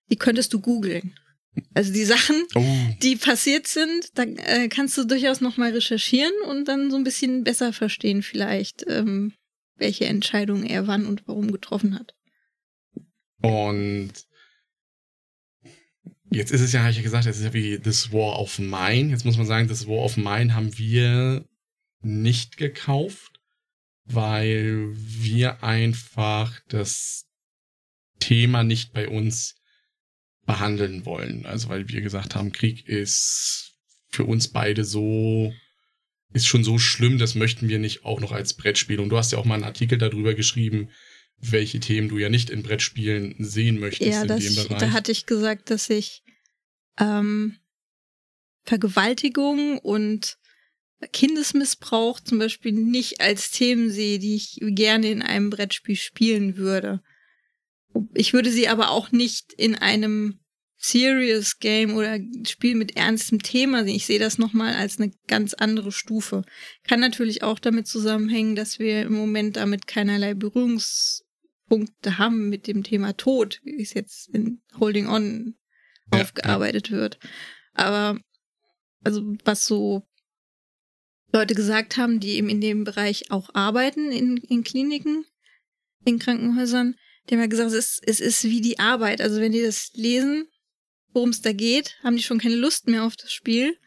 [0.09, 1.15] die könntest du googeln.
[1.73, 2.63] Also die Sachen, oh.
[3.01, 7.43] die passiert sind, da äh, kannst du durchaus nochmal recherchieren und dann so ein bisschen
[7.43, 9.33] besser verstehen vielleicht, ähm,
[9.75, 12.15] welche Entscheidungen er wann und warum getroffen hat.
[13.41, 14.13] Und
[16.29, 18.59] jetzt ist es ja, habe ich ja gesagt, es ist ja wie This War of
[18.59, 19.09] Mine.
[19.09, 21.45] Jetzt muss man sagen, This War of Mine haben wir
[22.01, 23.39] nicht gekauft,
[24.05, 27.25] weil wir einfach das
[28.19, 29.60] Thema nicht bei uns
[30.45, 31.45] behandeln wollen.
[31.45, 33.73] Also weil wir gesagt haben, Krieg ist
[34.09, 35.53] für uns beide so,
[36.33, 38.99] ist schon so schlimm, das möchten wir nicht auch noch als Brettspiel.
[38.99, 40.89] Und du hast ja auch mal einen Artikel darüber geschrieben,
[41.37, 44.79] welche Themen du ja nicht in Brettspielen sehen möchtest ja, in das, dem Bereich.
[44.79, 46.23] Da hatte ich gesagt, dass ich
[46.99, 47.57] ähm,
[48.63, 50.37] Vergewaltigung und
[51.13, 57.01] Kindesmissbrauch zum Beispiel nicht als Themen sehe, die ich gerne in einem Brettspiel spielen würde.
[58.13, 60.39] Ich würde sie aber auch nicht in einem
[60.77, 63.95] Serious Game oder Spiel mit ernstem Thema sehen.
[63.95, 66.43] Ich sehe das nochmal als eine ganz andere Stufe.
[66.87, 72.83] Kann natürlich auch damit zusammenhängen, dass wir im Moment damit keinerlei Berührungspunkte haben mit dem
[72.83, 75.55] Thema Tod, wie es jetzt in Holding On
[76.11, 76.97] ja, aufgearbeitet ja.
[76.97, 77.19] wird.
[77.73, 78.19] Aber
[79.03, 80.03] also was so
[81.31, 85.25] Leute gesagt haben, die eben in dem Bereich auch arbeiten, in, in Kliniken,
[86.05, 86.95] in Krankenhäusern,
[87.29, 89.21] die haben ja gesagt, es ist, es ist wie die Arbeit.
[89.21, 90.47] Also wenn die das lesen,
[91.13, 93.77] worum es da geht, haben die schon keine Lust mehr auf das Spiel,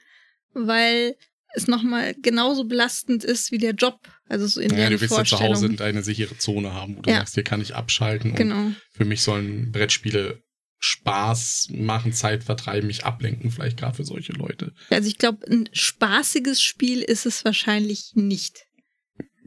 [0.53, 1.17] weil
[1.55, 4.01] es nochmal genauso belastend ist wie der Job.
[4.29, 7.11] Also so in ja, du willst ja zu Hause eine sichere Zone haben, wo du
[7.11, 7.19] ja.
[7.19, 8.35] sagst, hier kann ich abschalten.
[8.35, 8.73] Genau.
[8.91, 10.43] für mich sollen Brettspiele
[10.81, 14.75] Spaß machen, Zeit vertreiben, mich ablenken, vielleicht gerade für solche Leute.
[14.91, 18.67] Also ich glaube, ein spaßiges Spiel ist es wahrscheinlich nicht.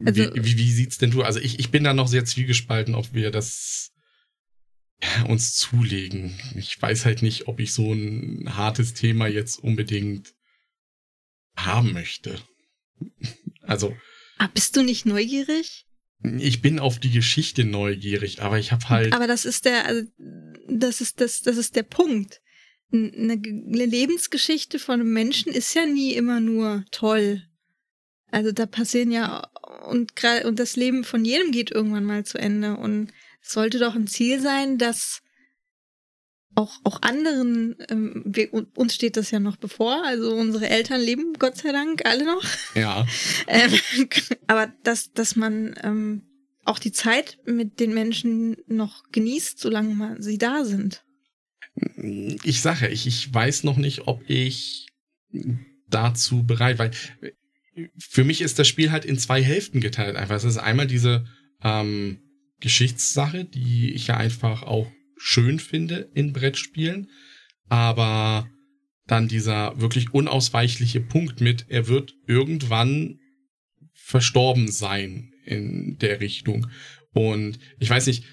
[0.04, 1.22] Also, wie, wie, wie sieht's denn du?
[1.22, 3.92] Also ich, ich bin da noch sehr zwiegespalten, ob wir das
[5.28, 6.38] uns zulegen.
[6.56, 10.34] Ich weiß halt nicht, ob ich so ein hartes Thema jetzt unbedingt
[11.56, 12.40] haben möchte.
[13.62, 13.96] Also.
[14.38, 15.86] Ah, bist du nicht neugierig?
[16.38, 19.12] Ich bin auf die Geschichte neugierig, aber ich habe halt.
[19.12, 20.02] Aber das ist der, also,
[20.68, 22.40] das ist das, das ist der Punkt.
[22.92, 27.44] Eine, eine Lebensgeschichte von einem Menschen ist ja nie immer nur toll.
[28.30, 29.48] Also da passieren ja
[29.86, 33.78] und gerade und das Leben von jedem geht irgendwann mal zu Ende und es sollte
[33.78, 35.22] doch ein Ziel sein, dass
[36.54, 41.34] auch auch anderen ähm, wir, uns steht das ja noch bevor, also unsere Eltern leben
[41.38, 42.44] Gott sei Dank alle noch.
[42.74, 43.06] Ja.
[43.46, 43.72] ähm,
[44.46, 46.22] aber dass dass man ähm,
[46.64, 51.02] auch die Zeit mit den Menschen noch genießt, solange man sie da sind.
[52.42, 54.88] Ich sage, ich, ich weiß noch nicht, ob ich
[55.88, 56.90] dazu bereit, weil
[57.98, 60.16] für mich ist das Spiel halt in zwei Hälften geteilt.
[60.16, 61.26] Einfach, es ist einmal diese
[61.62, 62.20] ähm,
[62.60, 67.10] Geschichtssache, die ich ja einfach auch schön finde in Brettspielen,
[67.68, 68.48] aber
[69.06, 73.18] dann dieser wirklich unausweichliche Punkt mit, er wird irgendwann
[73.94, 76.68] verstorben sein in der Richtung.
[77.12, 78.24] Und ich weiß nicht,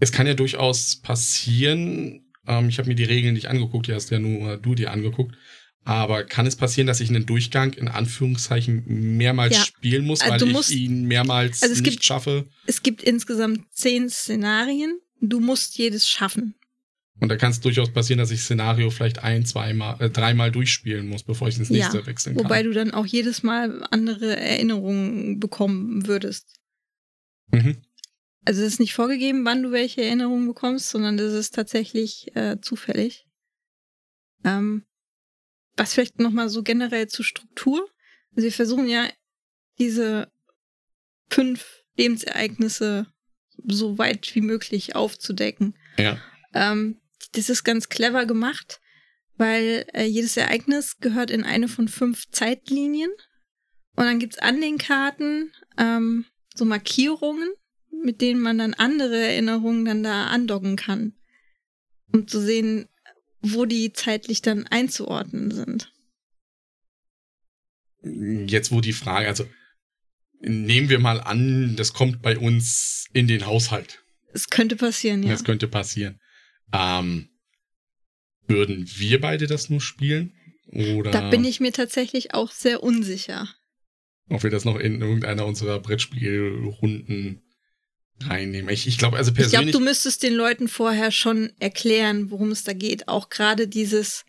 [0.00, 4.10] es kann ja durchaus passieren, ähm, ich habe mir die Regeln nicht angeguckt, die hast
[4.10, 5.36] ja nur du dir angeguckt,
[5.84, 9.64] aber kann es passieren, dass ich einen Durchgang in Anführungszeichen mehrmals ja.
[9.64, 12.46] spielen muss, also weil musst, ich ihn mehrmals also nicht gibt, schaffe?
[12.66, 14.98] Es gibt insgesamt zehn Szenarien.
[15.20, 16.54] Du musst jedes schaffen.
[17.20, 21.06] Und da kann es durchaus passieren, dass ich Szenario vielleicht ein, zweimal, äh, dreimal durchspielen
[21.06, 22.44] muss, bevor ich ins nächste ja, wechseln kann.
[22.44, 26.60] Wobei du dann auch jedes Mal andere Erinnerungen bekommen würdest.
[27.52, 27.76] Mhm.
[28.44, 32.58] Also es ist nicht vorgegeben, wann du welche Erinnerungen bekommst, sondern das ist tatsächlich äh,
[32.60, 33.26] zufällig.
[34.44, 34.84] Ähm,
[35.76, 37.88] was vielleicht nochmal so generell zur Struktur.
[38.30, 39.08] Also wir versuchen ja
[39.78, 40.30] diese
[41.30, 43.06] fünf Lebensereignisse
[43.66, 45.76] so weit wie möglich aufzudecken.
[45.98, 46.18] Ja.
[46.52, 47.00] Ähm,
[47.32, 48.80] das ist ganz clever gemacht,
[49.36, 53.10] weil äh, jedes Ereignis gehört in eine von fünf Zeitlinien.
[53.96, 57.52] Und dann gibt's an den Karten ähm, so Markierungen,
[57.90, 61.14] mit denen man dann andere Erinnerungen dann da andocken kann.
[62.12, 62.88] Um zu sehen,
[63.46, 65.92] wo die zeitlich dann einzuordnen sind.
[68.02, 69.46] Jetzt, wo die Frage, also
[70.40, 74.04] nehmen wir mal an, das kommt bei uns in den Haushalt.
[74.32, 75.30] Es könnte passieren, ja.
[75.30, 76.20] Das könnte passieren.
[76.72, 77.28] Ähm,
[78.46, 80.34] Würden wir beide das nur spielen?
[80.66, 83.48] Oder Da bin ich mir tatsächlich auch sehr unsicher.
[84.28, 87.42] ob wir das noch in irgendeiner unserer Brettspielrunden
[88.22, 88.72] reinnehmen.
[88.72, 89.72] Ich, ich glaube, also Ich glaube, persönlich.
[89.72, 93.08] du müsstest den Leuten vorher schon erklären, worum es da geht.
[93.08, 94.24] Auch gerade dieses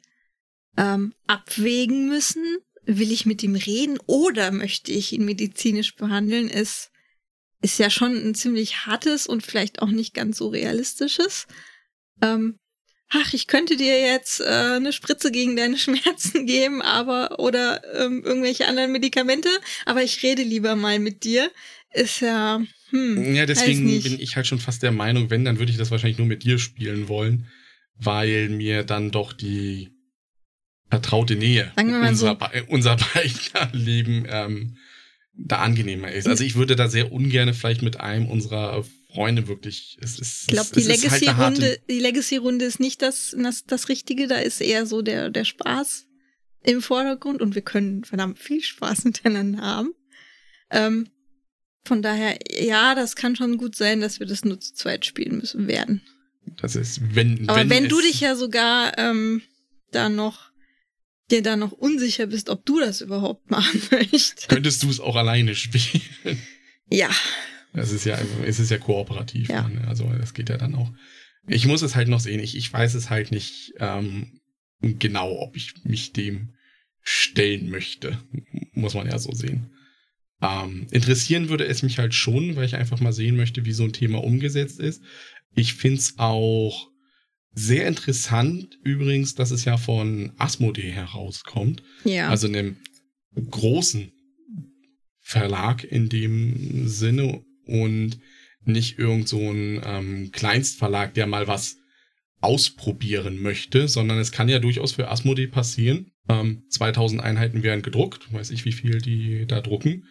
[0.77, 2.43] ähm, Abwägen müssen.
[2.87, 6.91] Will ich mit ihm reden oder möchte ich ihn medizinisch behandeln, ist,
[7.61, 11.47] ist ja schon ein ziemlich hartes und vielleicht auch nicht ganz so realistisches.
[12.21, 12.59] Ähm,
[13.09, 14.45] ach, ich könnte dir jetzt äh,
[14.75, 19.49] eine Spritze gegen deine Schmerzen geben, aber oder ähm, irgendwelche anderen Medikamente,
[19.87, 21.51] aber ich rede lieber mal mit dir.
[21.91, 22.61] Ist ja,
[22.95, 25.91] hm, ja, deswegen bin ich halt schon fast der Meinung, wenn, dann würde ich das
[25.91, 27.47] wahrscheinlich nur mit dir spielen wollen,
[27.97, 29.89] weil mir dann doch die
[30.89, 32.35] vertraute Nähe Sagen wir mal unser, so.
[32.35, 34.77] Be- unser beider Leben ähm,
[35.33, 36.27] da angenehmer ist.
[36.27, 39.97] Also ich würde da sehr ungern vielleicht mit einem unserer Freunde wirklich.
[40.01, 43.65] Es ist, Ich glaube, es, die ist halt Legacy-Runde, die Legacy-Runde ist nicht das, das,
[43.65, 46.05] das Richtige, da ist eher so der, der Spaß
[46.63, 49.93] im Vordergrund und wir können verdammt viel Spaß miteinander haben.
[50.71, 51.09] Ähm,
[51.85, 55.37] von daher, ja, das kann schon gut sein, dass wir das nur zu zweit spielen
[55.37, 56.01] müssen werden.
[56.57, 59.41] Das ist, wenn, Aber wenn, wenn, du dich ja sogar ähm,
[59.91, 60.51] da noch,
[61.31, 64.49] dir da noch unsicher bist, ob du das überhaupt machen möchtest.
[64.49, 66.01] könntest du es auch alleine spielen.
[66.89, 67.09] Ja,
[67.73, 69.49] Es ist ja, es ist ja kooperativ.
[69.49, 69.67] Ja.
[69.67, 69.87] Ne?
[69.87, 70.91] Also das geht ja dann auch.
[71.47, 72.39] Ich muss es halt noch sehen.
[72.39, 74.39] Ich, ich weiß es halt nicht ähm,
[74.81, 76.53] genau, ob ich mich dem
[77.01, 78.17] stellen möchte.
[78.73, 79.71] Muss man ja so sehen.
[80.45, 83.83] Ähm, interessieren würde es mich halt schon, weil ich einfach mal sehen möchte, wie so
[83.83, 85.01] ein Thema umgesetzt ist.
[85.55, 86.89] Ich find's auch
[87.53, 91.83] sehr interessant übrigens, dass es ja von Asmodee herauskommt.
[92.03, 92.29] ja.
[92.29, 92.77] Also einem
[93.49, 94.11] großen
[95.21, 98.19] Verlag in dem Sinne und
[98.63, 101.77] nicht irgend so ein ähm, Kleinstverlag, der mal was
[102.41, 106.11] ausprobieren möchte, sondern es kann ja durchaus für Asmodee passieren.
[106.29, 110.05] Ähm, 2000 Einheiten werden gedruckt, weiß ich, wie viel die da drucken.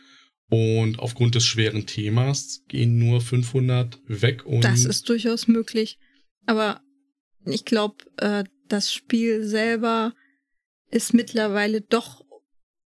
[0.50, 5.98] Und aufgrund des schweren Themas gehen nur 500 weg und Das ist durchaus möglich.
[6.46, 6.82] Aber
[7.46, 10.14] ich glaube, äh, das Spiel selber
[10.90, 12.24] ist mittlerweile doch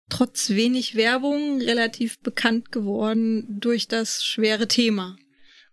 [0.10, 5.18] trotz wenig Werbung relativ bekannt geworden durch das schwere Thema.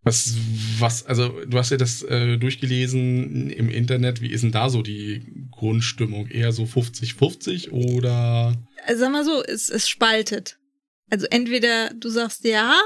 [0.03, 0.35] Was,
[0.79, 4.21] was, also du hast ja das äh, durchgelesen im Internet.
[4.21, 6.27] Wie ist denn da so die Grundstimmung?
[6.27, 8.55] Eher so 50-50 oder?
[8.87, 10.59] Also sag mal so, es, es spaltet.
[11.15, 12.77] Also entweder du sagst ja,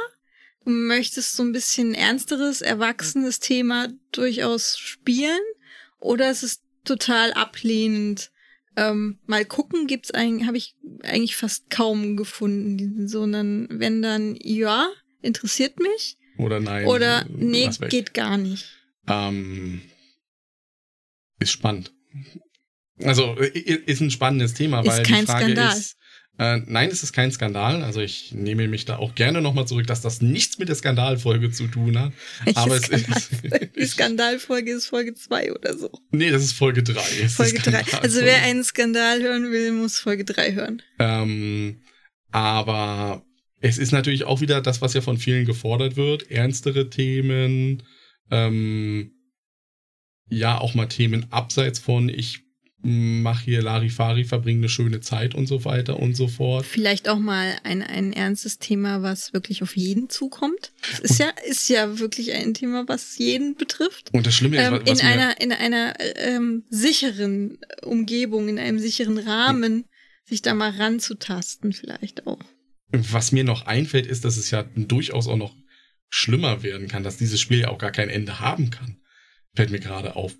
[0.62, 5.40] du möchtest so ein bisschen ernsteres, erwachsenes Thema durchaus spielen,
[5.98, 8.30] oder es ist total ablehnend.
[8.76, 14.90] Ähm, mal gucken gibt's eigentlich, habe ich eigentlich fast kaum gefunden, sondern wenn dann ja,
[15.22, 16.84] interessiert mich, Oder nein?
[16.86, 18.66] oder nee, geht gar nicht.
[19.06, 19.80] Ähm,
[21.40, 21.94] ist spannend.
[23.02, 25.78] Also ist ein spannendes Thema, Ist weil kein die Frage Skandal.
[25.78, 25.97] ist.
[26.38, 27.82] Äh, nein, es ist kein Skandal.
[27.82, 31.50] Also ich nehme mich da auch gerne nochmal zurück, dass das nichts mit der Skandalfolge
[31.50, 32.12] zu tun hat.
[32.44, 33.76] Welche Aber es Skandal- ist.
[33.76, 35.90] Die Skandalfolge ist Folge 2 oder so.
[36.12, 37.00] nee, das ist Folge 3.
[37.28, 37.82] Folge 3.
[38.02, 40.82] Also wer einen Skandal hören will, muss Folge 3 hören.
[41.00, 41.80] Ähm,
[42.30, 43.24] aber
[43.60, 46.30] es ist natürlich auch wieder das, was ja von vielen gefordert wird.
[46.30, 47.82] Ernstere Themen,
[48.30, 49.12] ähm,
[50.28, 52.42] ja, auch mal Themen abseits von ich
[52.80, 56.64] mach hier Larifari, verbringe eine schöne Zeit und so weiter und so fort.
[56.64, 60.72] Vielleicht auch mal ein, ein ernstes Thema, was wirklich auf jeden zukommt.
[60.92, 64.10] Es ist ja, ist ja wirklich ein Thema, was jeden betrifft.
[64.12, 68.78] Und das Schlimme ist, Ähm, was in einer, in einer ähm, sicheren Umgebung, in einem
[68.78, 69.84] sicheren Rahmen,
[70.24, 72.40] sich da mal ranzutasten, vielleicht auch.
[72.90, 75.54] was mir noch einfällt, ist, dass es ja durchaus auch noch
[76.10, 78.98] schlimmer werden kann, dass dieses Spiel ja auch gar kein Ende haben kann.
[79.54, 80.34] Fällt mir gerade auf.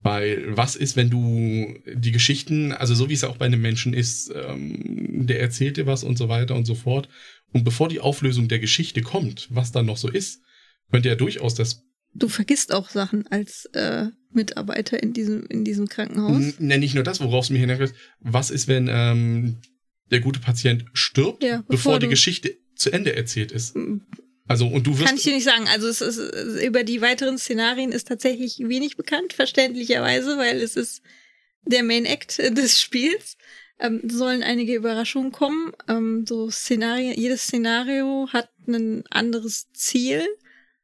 [0.00, 3.92] Weil was ist, wenn du die Geschichten, also so wie es auch bei einem Menschen
[3.94, 7.08] ist, ähm, der erzählt dir was und so weiter und so fort.
[7.52, 10.42] Und bevor die Auflösung der Geschichte kommt, was dann noch so ist,
[10.90, 11.82] könnte ja durchaus das,
[12.14, 16.34] Du vergisst auch Sachen als äh, Mitarbeiter in diesem, in diesem Krankenhaus.
[16.34, 19.58] n- ne, nicht nur das, worauf es mir hinaus was ist, wenn ähm,
[20.10, 23.76] der gute Patient stirbt, Ja, bevor bevor die Geschichte zu Ende erzählt ist.
[24.48, 25.06] Also, und du wirst.
[25.06, 25.66] Kann ich dir nicht sagen.
[25.68, 26.18] Also es ist,
[26.62, 31.02] über die weiteren Szenarien ist tatsächlich wenig bekannt, verständlicherweise, weil es ist
[31.64, 33.36] der Main Act des Spiels.
[33.78, 35.72] Ähm, sollen einige Überraschungen kommen.
[35.88, 40.26] Ähm, so Szenarien, jedes Szenario hat ein anderes Ziel.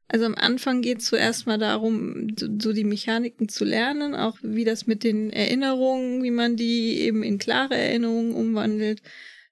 [0.08, 4.64] Also am Anfang geht es zuerst mal darum, so die Mechaniken zu lernen, auch wie
[4.64, 9.00] das mit den Erinnerungen, wie man die eben in klare Erinnerungen umwandelt.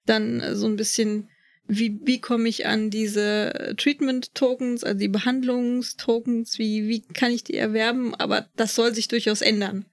[0.05, 1.30] Dann so ein bisschen
[1.73, 7.55] wie, wie komme ich an diese Treatment-Tokens, also die Behandlungstokens, wie, wie kann ich die
[7.55, 8.13] erwerben?
[8.15, 9.85] Aber das soll sich durchaus ändern.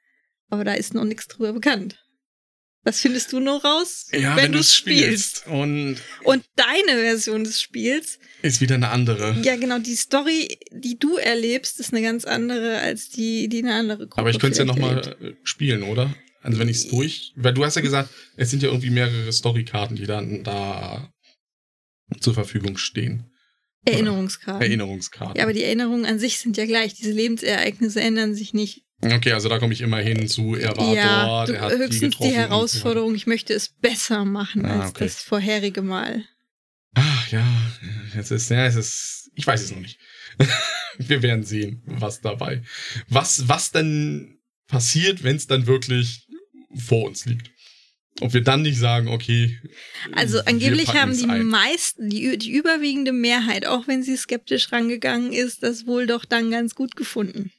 [0.50, 2.04] aber da ist noch nichts drüber bekannt.
[2.84, 5.38] Das findest du nur raus, Ja, wenn, wenn, du es spielst.
[5.40, 5.46] spielst.
[5.46, 9.36] Und Und deine Version des Spiels, ist wieder eine andere.
[9.42, 13.74] ja genau, die Story, die du erlebst, ist eine ganz andere als die, die eine
[13.74, 15.36] andere Gruppe Aber ich könnte es ja nochmal erlebt.
[15.46, 16.14] spielen, oder?
[16.40, 17.32] Also wenn ich es durch.
[17.36, 21.12] Weil du hast ja gesagt, es sind ja irgendwie mehrere Storykarten, die dann da
[22.20, 23.30] zur Verfügung stehen.
[23.84, 24.62] Erinnerungskarten.
[24.62, 25.36] Erinnerungskarten.
[25.36, 26.94] Ja, aber die Erinnerungen an sich sind ja gleich.
[26.94, 28.84] Diese Lebensereignisse ändern sich nicht.
[29.02, 31.76] okay, also da komme ich immer hin zu, er war ja, dort, er hat die
[31.78, 32.34] höchstens die, weiter.
[32.34, 35.04] Herausforderung, ich möchte es besser machen Ah, als okay.
[35.04, 36.24] das vorherige Mal.
[36.94, 37.46] Ach ja,
[38.16, 39.98] es ist, ja, es ist, ich weiß es noch nicht.
[40.98, 42.62] Wir werden sehen, was dabei,
[43.09, 46.26] was, was denn passiert, wenn es dann wirklich
[46.74, 47.50] vor uns liegt.
[48.20, 49.60] Ob wir dann nicht sagen, okay.
[50.12, 51.46] Also angeblich haben die ein.
[51.46, 56.50] meisten, die, die überwiegende Mehrheit, auch wenn sie skeptisch rangegangen ist, das wohl doch dann
[56.50, 57.52] ganz gut gefunden.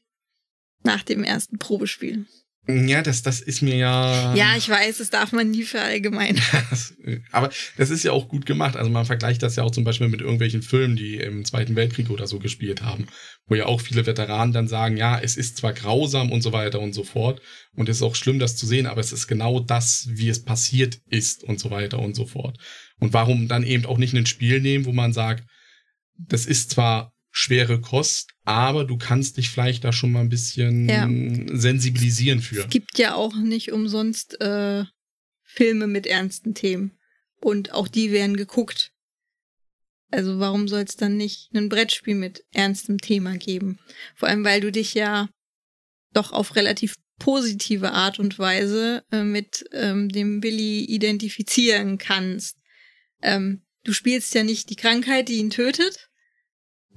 [0.84, 2.26] Nach dem ersten Probespiel.
[2.70, 4.36] Ja, das, das ist mir ja.
[4.36, 6.42] Ja, ich weiß, das darf man nie verallgemeinern.
[6.70, 6.94] Das,
[7.32, 8.76] aber das ist ja auch gut gemacht.
[8.76, 12.10] Also man vergleicht das ja auch zum Beispiel mit irgendwelchen Filmen, die im Zweiten Weltkrieg
[12.10, 13.08] oder so gespielt haben,
[13.48, 16.80] wo ja auch viele Veteranen dann sagen, ja, es ist zwar grausam und so weiter
[16.80, 17.42] und so fort
[17.76, 20.44] und es ist auch schlimm, das zu sehen, aber es ist genau das, wie es
[20.44, 22.58] passiert ist und so weiter und so fort.
[23.00, 25.46] Und warum dann eben auch nicht ein Spiel nehmen, wo man sagt,
[26.18, 30.90] das ist zwar schwere Kost, aber du kannst dich vielleicht da schon mal ein bisschen
[30.90, 31.08] Ja.
[31.58, 32.62] sensibilisieren für.
[32.64, 34.84] Es gibt ja auch nicht umsonst äh,
[35.44, 36.98] Filme mit ernsten Themen.
[37.42, 38.92] Und auch die werden geguckt.
[40.12, 43.80] Also warum soll es dann nicht ein Brettspiel mit ernstem Thema geben?
[44.16, 45.30] Vor allem, weil du dich ja
[46.14, 52.58] doch auf relativ positive Art und Weise äh, mit ähm, dem Billy identifizieren kannst.
[53.22, 56.09] Ähm, du spielst ja nicht die Krankheit, die ihn tötet,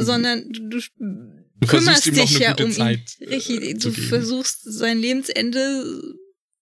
[0.03, 2.73] sondern du, du kümmerst dich ja um ihn.
[2.73, 4.09] Zeit, äh, Richtig, du geben.
[4.09, 6.03] versuchst sein Lebensende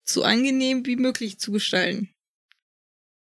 [0.05, 2.11] so angenehm wie möglich zu gestalten.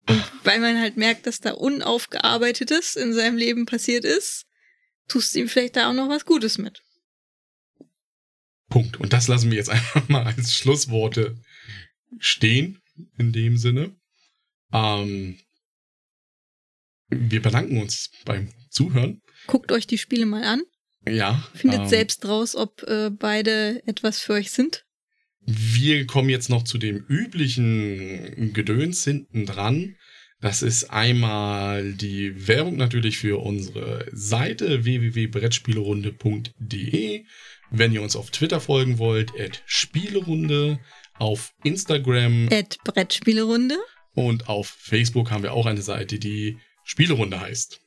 [0.10, 4.46] Und weil man halt merkt, dass da Unaufgearbeitetes in seinem Leben passiert ist,
[5.08, 6.82] tust du ihm vielleicht da auch noch was Gutes mit.
[8.70, 8.98] Punkt.
[9.00, 11.42] Und das lassen wir jetzt einfach mal als Schlussworte
[12.20, 12.82] stehen,
[13.18, 13.96] in dem Sinne.
[14.72, 15.40] Ähm,
[17.10, 19.22] wir bedanken uns beim Zuhören.
[19.46, 20.62] Guckt euch die Spiele mal an.
[21.08, 21.48] Ja.
[21.54, 24.86] Findet ähm, selbst raus, ob äh, beide etwas für euch sind.
[25.42, 29.96] Wir kommen jetzt noch zu dem üblichen Gedöns hinten dran.
[30.42, 37.26] Das ist einmal die Werbung natürlich für unsere Seite www.brettspielerunde.de.
[37.72, 40.80] Wenn ihr uns auf Twitter folgen wollt, at Spielerunde,
[41.20, 43.78] auf Instagram Ed Brettspielerunde.
[44.14, 47.80] und auf Facebook haben wir auch eine Seite, die Spielerunde heißt.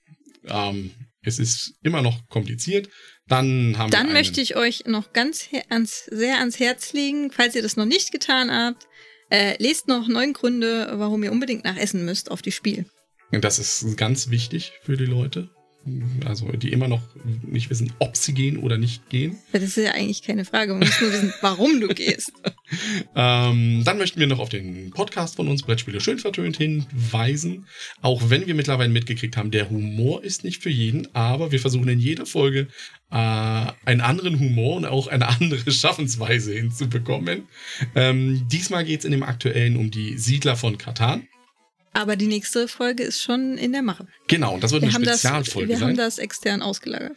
[0.47, 0.93] Ähm,
[1.23, 2.89] es ist immer noch kompliziert.
[3.27, 7.31] Dann haben wir Dann einen, möchte ich euch noch ganz ans, sehr ans Herz legen,
[7.31, 8.87] falls ihr das noch nicht getan habt,
[9.31, 12.87] äh, lest noch neun Gründe, warum ihr unbedingt nach Essen müsst auf die Spiel.
[13.31, 15.51] Das ist ganz wichtig für die Leute.
[16.27, 17.03] Also, die immer noch
[17.43, 19.39] nicht wissen, ob sie gehen oder nicht gehen.
[19.53, 20.73] Das ist ja eigentlich keine Frage.
[20.73, 22.33] Man muss nur wissen, warum du gehst.
[23.17, 27.67] Ähm, dann möchten wir noch auf den Podcast von uns, Brettspiele schön vertönt, hinweisen.
[28.03, 31.89] Auch wenn wir mittlerweile mitgekriegt haben, der Humor ist nicht für jeden, aber wir versuchen
[31.89, 32.69] in jeder Folge
[33.11, 37.49] äh, einen anderen Humor und auch eine andere Schaffensweise hinzubekommen.
[37.95, 41.27] Ähm, diesmal geht es in dem aktuellen um die Siedler von Katan.
[41.93, 44.07] Aber die nächste Folge ist schon in der Mache.
[44.29, 45.89] Genau, und das wird Wir, eine haben das, Spezialfolge wir sein.
[45.89, 47.17] haben das extern ausgelagert.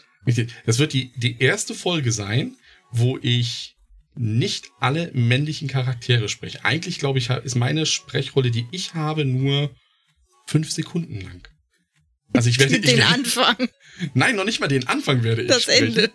[0.65, 2.55] Das wird die, die erste Folge sein,
[2.91, 3.75] wo ich
[4.15, 6.63] nicht alle männlichen Charaktere spreche.
[6.63, 9.71] Eigentlich, glaube ich, ist meine Sprechrolle, die ich habe, nur
[10.45, 11.47] fünf Sekunden lang.
[12.33, 13.69] Also ich werde, ich Den werde Anfang,
[14.13, 15.87] nein, noch nicht mal den Anfang werde ich das sprechen.
[15.87, 16.11] Ende.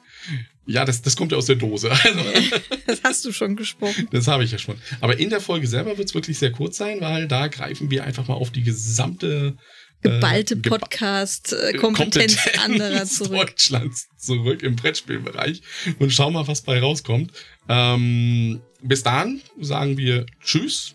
[0.67, 1.91] Ja, das, das kommt ja aus der Dose.
[1.91, 2.21] Also,
[2.87, 4.07] Das hast du schon gesprochen.
[4.11, 4.77] das habe ich ja schon.
[5.01, 8.05] Aber in der Folge selber wird es wirklich sehr kurz sein, weil da greifen wir
[8.05, 9.57] einfach mal auf die gesamte
[10.03, 13.31] äh, Geballte geba- Podcast-Kompetenz Kompetenz anderer zurück.
[13.49, 15.63] Deutschlands zurück im Brettspielbereich
[15.99, 17.33] und schauen mal, was bei rauskommt.
[17.69, 20.95] Ähm, bis dahin sagen wir Tschüss.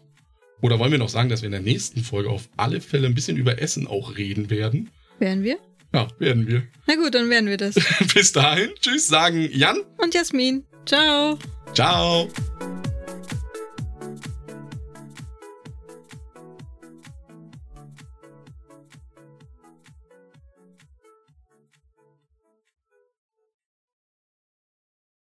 [0.62, 3.16] Oder wollen wir noch sagen, dass wir in der nächsten Folge auf alle Fälle ein
[3.16, 4.92] bisschen über Essen auch reden werden?
[5.24, 5.58] Werden wir?
[5.94, 6.64] Ja, werden wir.
[6.86, 7.76] Na gut, dann werden wir das.
[8.14, 8.72] bis dahin.
[8.82, 9.78] Tschüss, sagen Jan.
[9.98, 10.66] Und Jasmin.
[10.86, 11.40] Ciao.
[11.74, 12.28] Ciao.